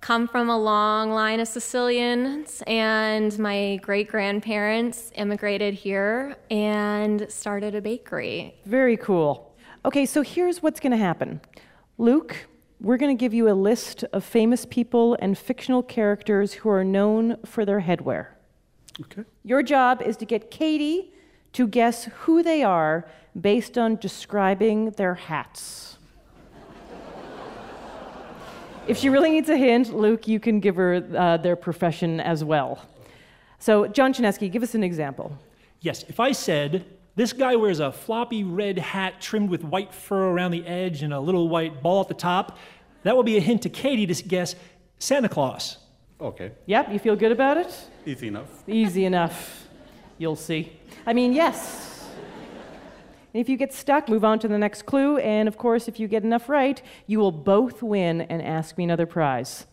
[0.00, 7.76] come from a long line of Sicilians, and my great grandparents immigrated here and started
[7.76, 8.56] a bakery.
[8.64, 9.54] Very cool.
[9.84, 11.40] Okay, so here's what's going to happen.
[11.96, 12.48] Luke,
[12.80, 16.84] we're going to give you a list of famous people and fictional characters who are
[16.84, 18.28] known for their headwear.
[19.00, 19.22] Okay.
[19.44, 21.12] Your job is to get Katie
[21.52, 23.06] to guess who they are
[23.38, 25.98] based on describing their hats.
[28.86, 32.44] If she really needs a hint, Luke, you can give her uh, their profession as
[32.44, 32.80] well.
[33.58, 35.36] So, John Chaneski, give us an example.
[35.80, 36.84] Yes, if I said,
[37.16, 41.12] this guy wears a floppy red hat trimmed with white fur around the edge and
[41.12, 42.58] a little white ball at the top,
[43.02, 44.54] that will be a hint to Katie to guess
[44.98, 45.78] Santa Claus.
[46.20, 46.52] Okay.
[46.66, 47.74] Yep, you feel good about it?
[48.04, 48.48] Easy enough.
[48.68, 49.66] Easy enough.
[50.18, 50.72] You'll see.
[51.06, 52.08] I mean, yes.
[53.34, 55.18] And if you get stuck, move on to the next clue.
[55.18, 58.84] And of course, if you get enough right, you will both win and ask me
[58.84, 59.66] another prize.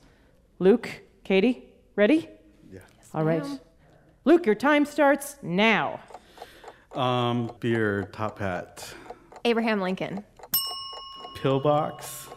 [0.60, 0.90] Luke,
[1.24, 1.64] Katie,
[1.96, 2.30] ready?
[2.72, 2.82] Yeah.
[3.14, 3.46] All right.
[4.26, 6.00] Luke, your time starts now.
[6.96, 8.94] Um, beard, top hat,
[9.46, 10.24] Abraham Lincoln.
[11.38, 12.28] pillbox.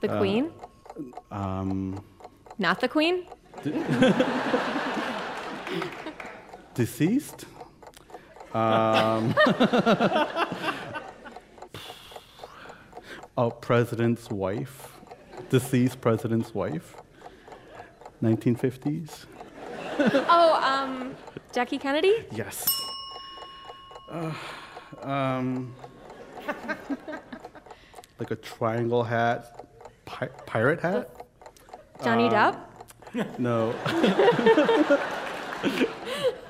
[0.00, 0.52] The uh, Queen?
[1.30, 2.04] Um,
[2.58, 3.26] Not the Queen?
[6.74, 7.46] deceased.
[8.52, 9.34] Um,
[13.36, 14.92] oh, president's wife,
[15.48, 16.96] deceased president's wife.
[18.22, 19.26] 1950s.
[19.98, 21.14] oh, um,
[21.52, 22.24] Jackie Kennedy?
[22.32, 22.73] Yes.
[24.14, 24.32] Uh,
[25.02, 25.74] um,
[28.20, 29.66] like a triangle hat,
[30.04, 31.10] pi- pirate hat.
[32.02, 32.56] Johnny Um, Depp?
[33.38, 33.70] No.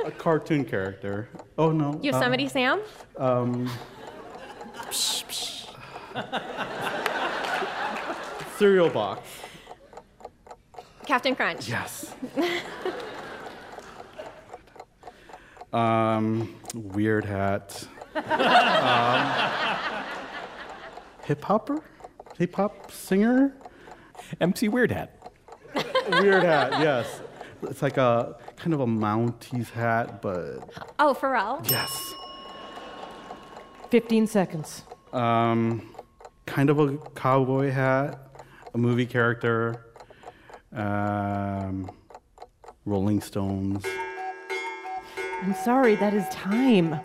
[0.04, 1.28] a cartoon character.
[1.56, 1.98] Oh no.
[2.02, 2.82] Yosemite um, Sam?
[3.16, 3.70] Um.
[8.58, 9.22] cereal box.
[11.06, 11.66] Captain Crunch?
[11.68, 12.14] Yes.
[15.74, 17.86] Um, weird hat.
[18.14, 19.32] um,
[21.24, 21.82] hip hopper?
[22.38, 23.56] Hip hop singer?
[24.40, 25.32] MC Weird Hat.
[26.08, 27.20] Weird hat, yes.
[27.62, 30.68] It's like a kind of a Mounties hat, but
[30.98, 31.68] oh, Pharrell?
[31.70, 32.14] yes.
[33.90, 34.82] 15 seconds.
[35.12, 35.94] Um,
[36.46, 38.18] kind of a cowboy hat,
[38.74, 39.86] a movie character,
[40.72, 41.90] um,
[42.84, 43.84] Rolling Stones.
[45.42, 47.00] I'm sorry, that is time.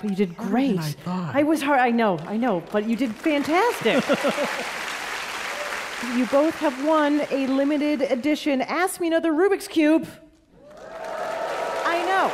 [0.00, 0.78] But you did great.
[0.78, 1.34] I thought.
[1.34, 1.80] I was hard.
[1.80, 3.94] I know, I know, but you did fantastic.
[6.16, 10.08] you both have won a limited edition Ask Me Another Rubik's Cube.
[11.84, 12.32] I know.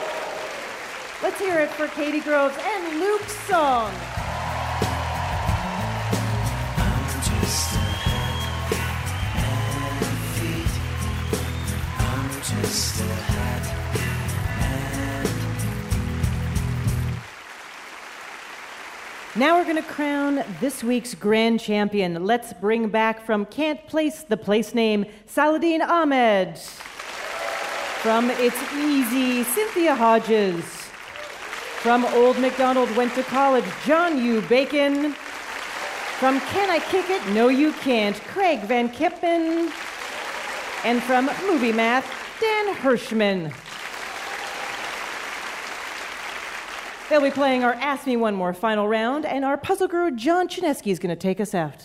[1.22, 3.92] Let's hear it for Katie Groves and Luke Song.
[19.38, 22.24] Now we're going to crown this week's grand champion.
[22.26, 26.58] Let's bring back from Can't Place the place name, Saladin Ahmed.
[26.58, 30.64] From It's Easy, Cynthia Hodges.
[30.64, 34.40] From Old McDonald Went to College, John U.
[34.40, 35.12] Bacon.
[35.12, 37.24] From Can I Kick It?
[37.28, 39.70] No, You Can't, Craig Van Kippen.
[40.84, 43.52] And from Movie Math, Dan Hirschman.
[47.08, 50.46] They'll be playing our Ask Me One More final round, and our puzzle guru John
[50.46, 51.84] Chaneski is going to take us out.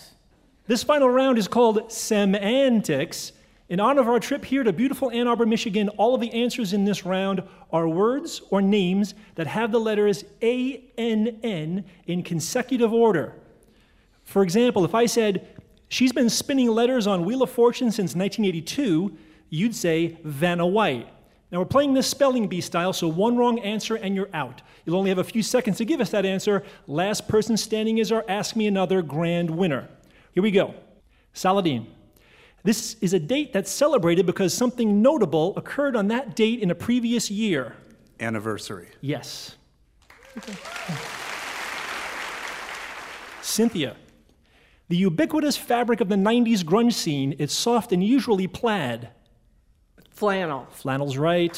[0.68, 3.32] This final round is called Semantics.
[3.70, 6.74] In honor of our trip here to beautiful Ann Arbor, Michigan, all of the answers
[6.74, 12.24] in this round are words or names that have the letters A N N in
[12.24, 13.34] consecutive order.
[14.26, 15.48] For example, if I said,
[15.94, 19.16] She's been spinning letters on Wheel of Fortune since 1982,
[19.52, 21.08] you'd say Vanna White.
[21.54, 24.64] Now we're playing this spelling bee style, so one wrong answer and you're out.
[24.86, 26.64] You'll only have a few seconds to give us that answer.
[26.88, 29.88] Last person standing is our Ask Me Another grand winner.
[30.32, 30.74] Here we go.
[31.32, 31.86] Saladin.
[32.64, 36.76] This is a date that's celebrated because something notable occurred on that date in a
[36.76, 37.76] previous year.
[38.20, 38.88] Anniversary.
[39.02, 39.56] Yes.
[43.44, 43.96] Cynthia.
[44.90, 49.10] The ubiquitous fabric of the 90s grunge scene is soft and usually plaid.
[50.14, 50.68] Flannel.
[50.72, 51.56] Flannel's right.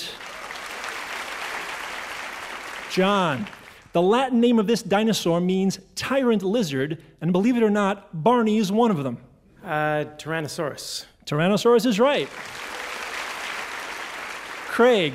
[2.89, 3.47] John.
[3.93, 8.57] The Latin name of this dinosaur means tyrant lizard, and believe it or not, Barney
[8.57, 9.17] is one of them.
[9.63, 11.05] Uh, Tyrannosaurus.
[11.25, 12.29] Tyrannosaurus is right.
[14.67, 15.13] Craig.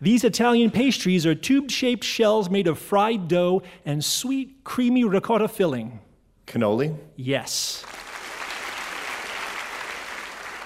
[0.00, 5.48] These Italian pastries are tube shaped shells made of fried dough and sweet, creamy ricotta
[5.48, 6.00] filling.
[6.46, 6.94] Cannoli?
[7.16, 7.84] Yes.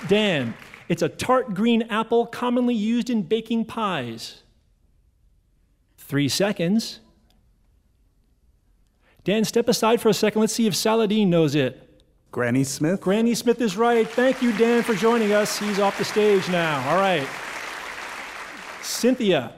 [0.09, 0.55] Dan,
[0.89, 4.43] it's a tart green apple commonly used in baking pies.
[5.97, 7.01] Three seconds.
[9.24, 10.41] Dan, step aside for a second.
[10.41, 12.03] Let's see if Saladin knows it.
[12.30, 13.01] Granny Smith?
[13.01, 14.09] Granny Smith is right.
[14.09, 15.59] Thank you, Dan, for joining us.
[15.59, 16.89] He's off the stage now.
[16.89, 17.26] All right.
[18.82, 19.53] Cynthia,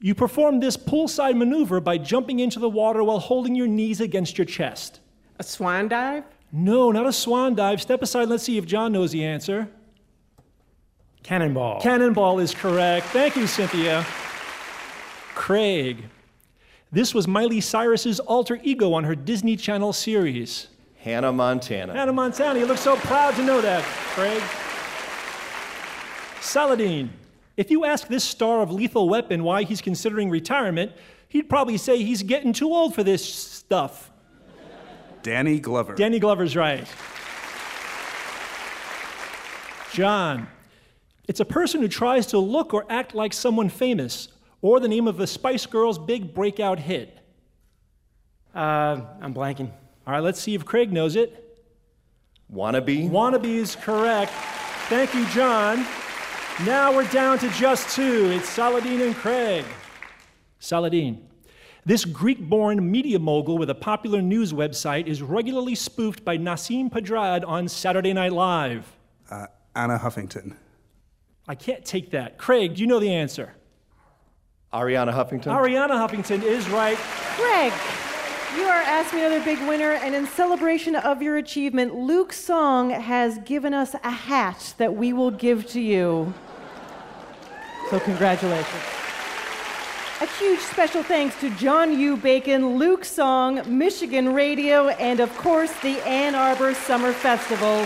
[0.00, 4.38] you performed this poolside maneuver by jumping into the water while holding your knees against
[4.38, 5.00] your chest.
[5.38, 6.24] A swan dive?
[6.52, 7.80] No, not a swan dive.
[7.80, 8.28] Step aside.
[8.28, 9.68] Let's see if John knows the answer.
[11.22, 11.80] Cannonball.
[11.80, 13.06] Cannonball is correct.
[13.06, 14.04] Thank you, Cynthia.
[15.34, 16.04] Craig.
[16.92, 20.68] This was Miley Cyrus's alter ego on her Disney Channel series.
[20.98, 21.92] Hannah Montana.
[21.92, 22.58] Hannah Montana.
[22.58, 23.82] You look so proud to know that,
[24.14, 24.42] Craig.
[26.40, 27.10] Saladin.
[27.56, 30.92] If you ask this star of Lethal Weapon why he's considering retirement,
[31.28, 34.10] he'd probably say he's getting too old for this stuff.
[35.22, 35.94] Danny Glover.
[35.94, 36.86] Danny Glover's right.
[39.92, 40.48] John.
[41.30, 44.30] It's a person who tries to look or act like someone famous,
[44.62, 47.20] or the name of the Spice Girls' big breakout hit.
[48.52, 49.70] Uh, I'm blanking.
[50.08, 51.62] All right, let's see if Craig knows it.
[52.52, 53.08] Wannabe?
[53.08, 54.32] Wannabe is correct.
[54.88, 55.86] Thank you, John.
[56.66, 58.32] Now we're down to just two.
[58.32, 59.64] It's Saladin and Craig.
[60.58, 61.28] Saladin.
[61.84, 66.90] This Greek born media mogul with a popular news website is regularly spoofed by Nasim
[66.90, 68.84] Pedrad on Saturday Night Live.
[69.30, 70.56] Uh, Anna Huffington.
[71.50, 72.38] I can't take that.
[72.38, 73.52] Craig, do you know the answer?
[74.72, 75.46] Arianna Huffington?
[75.46, 76.96] Arianna Huffington is right.
[76.96, 77.72] Craig,
[78.56, 82.90] you are Ask Me Another Big Winner, and in celebration of your achievement, Luke Song
[82.90, 86.32] has given us a hat that we will give to you.
[87.90, 88.84] So, congratulations.
[90.20, 92.16] A huge special thanks to John U.
[92.16, 97.84] Bacon, Luke Song, Michigan Radio, and of course the Ann Arbor Summer Festival.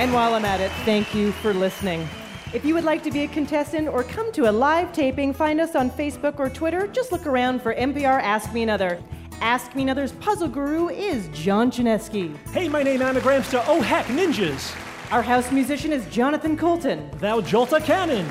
[0.00, 2.08] And while I'm at it, thank you for listening.
[2.54, 5.60] If you would like to be a contestant or come to a live taping, find
[5.60, 6.86] us on Facebook or Twitter.
[6.86, 8.98] Just look around for NPR Ask Me Another.
[9.42, 12.34] Ask Me Another's puzzle guru is John Chaneski.
[12.46, 14.74] Hey, my name anagrams to Oh Heck Ninjas.
[15.12, 17.10] Our house musician is Jonathan Coulton.
[17.18, 18.26] Thou Jolta Cannon.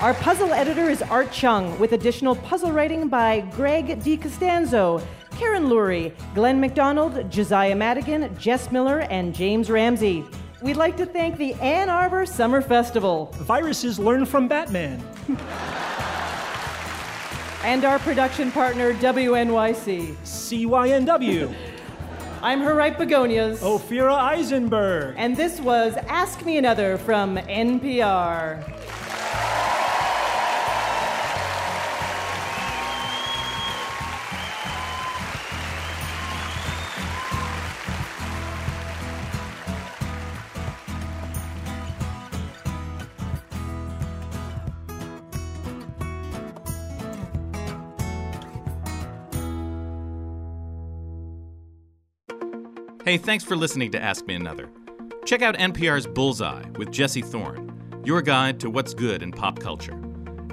[0.00, 6.14] Our puzzle editor is Art Chung, with additional puzzle writing by Greg DiCostanzo, Karen Lurie,
[6.34, 10.24] Glenn McDonald, Josiah Madigan, Jess Miller, and James Ramsey.
[10.60, 13.26] We'd like to thank the Ann Arbor Summer Festival.
[13.34, 15.00] Viruses learn from Batman.
[17.62, 20.16] and our production partner, WNYC.
[20.24, 21.54] CYNW.
[22.42, 23.60] I'm her right begonias.
[23.60, 25.14] Ophira Eisenberg.
[25.16, 28.64] And this was Ask Me Another from NPR.
[53.08, 54.68] Hey, thanks for listening to Ask Me Another.
[55.24, 59.98] Check out NPR's Bullseye with Jesse Thorn, your guide to what's good in pop culture.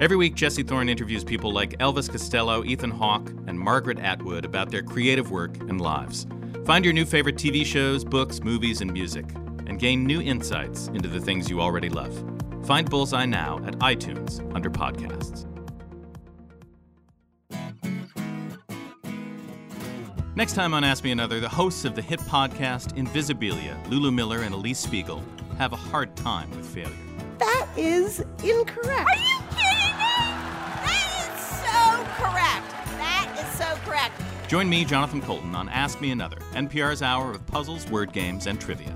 [0.00, 4.70] Every week, Jesse Thorn interviews people like Elvis Costello, Ethan Hawke, and Margaret Atwood about
[4.70, 6.26] their creative work and lives.
[6.64, 9.26] Find your new favorite TV shows, books, movies, and music,
[9.66, 12.24] and gain new insights into the things you already love.
[12.64, 15.45] Find Bullseye now at iTunes under podcasts.
[20.36, 24.42] Next time on Ask Me Another, the hosts of the hit podcast Invisibilia, Lulu Miller
[24.42, 25.22] and Alix Spiegel,
[25.56, 26.92] have a hard time with failure.
[27.38, 29.08] That is incorrect.
[29.08, 30.26] Are you kidding me?
[30.84, 32.70] That is so correct.
[32.98, 34.20] That is so correct.
[34.46, 38.60] Join me, Jonathan Coulton, on Ask Me Another, NPR's hour of puzzles, word games, and
[38.60, 38.94] trivia.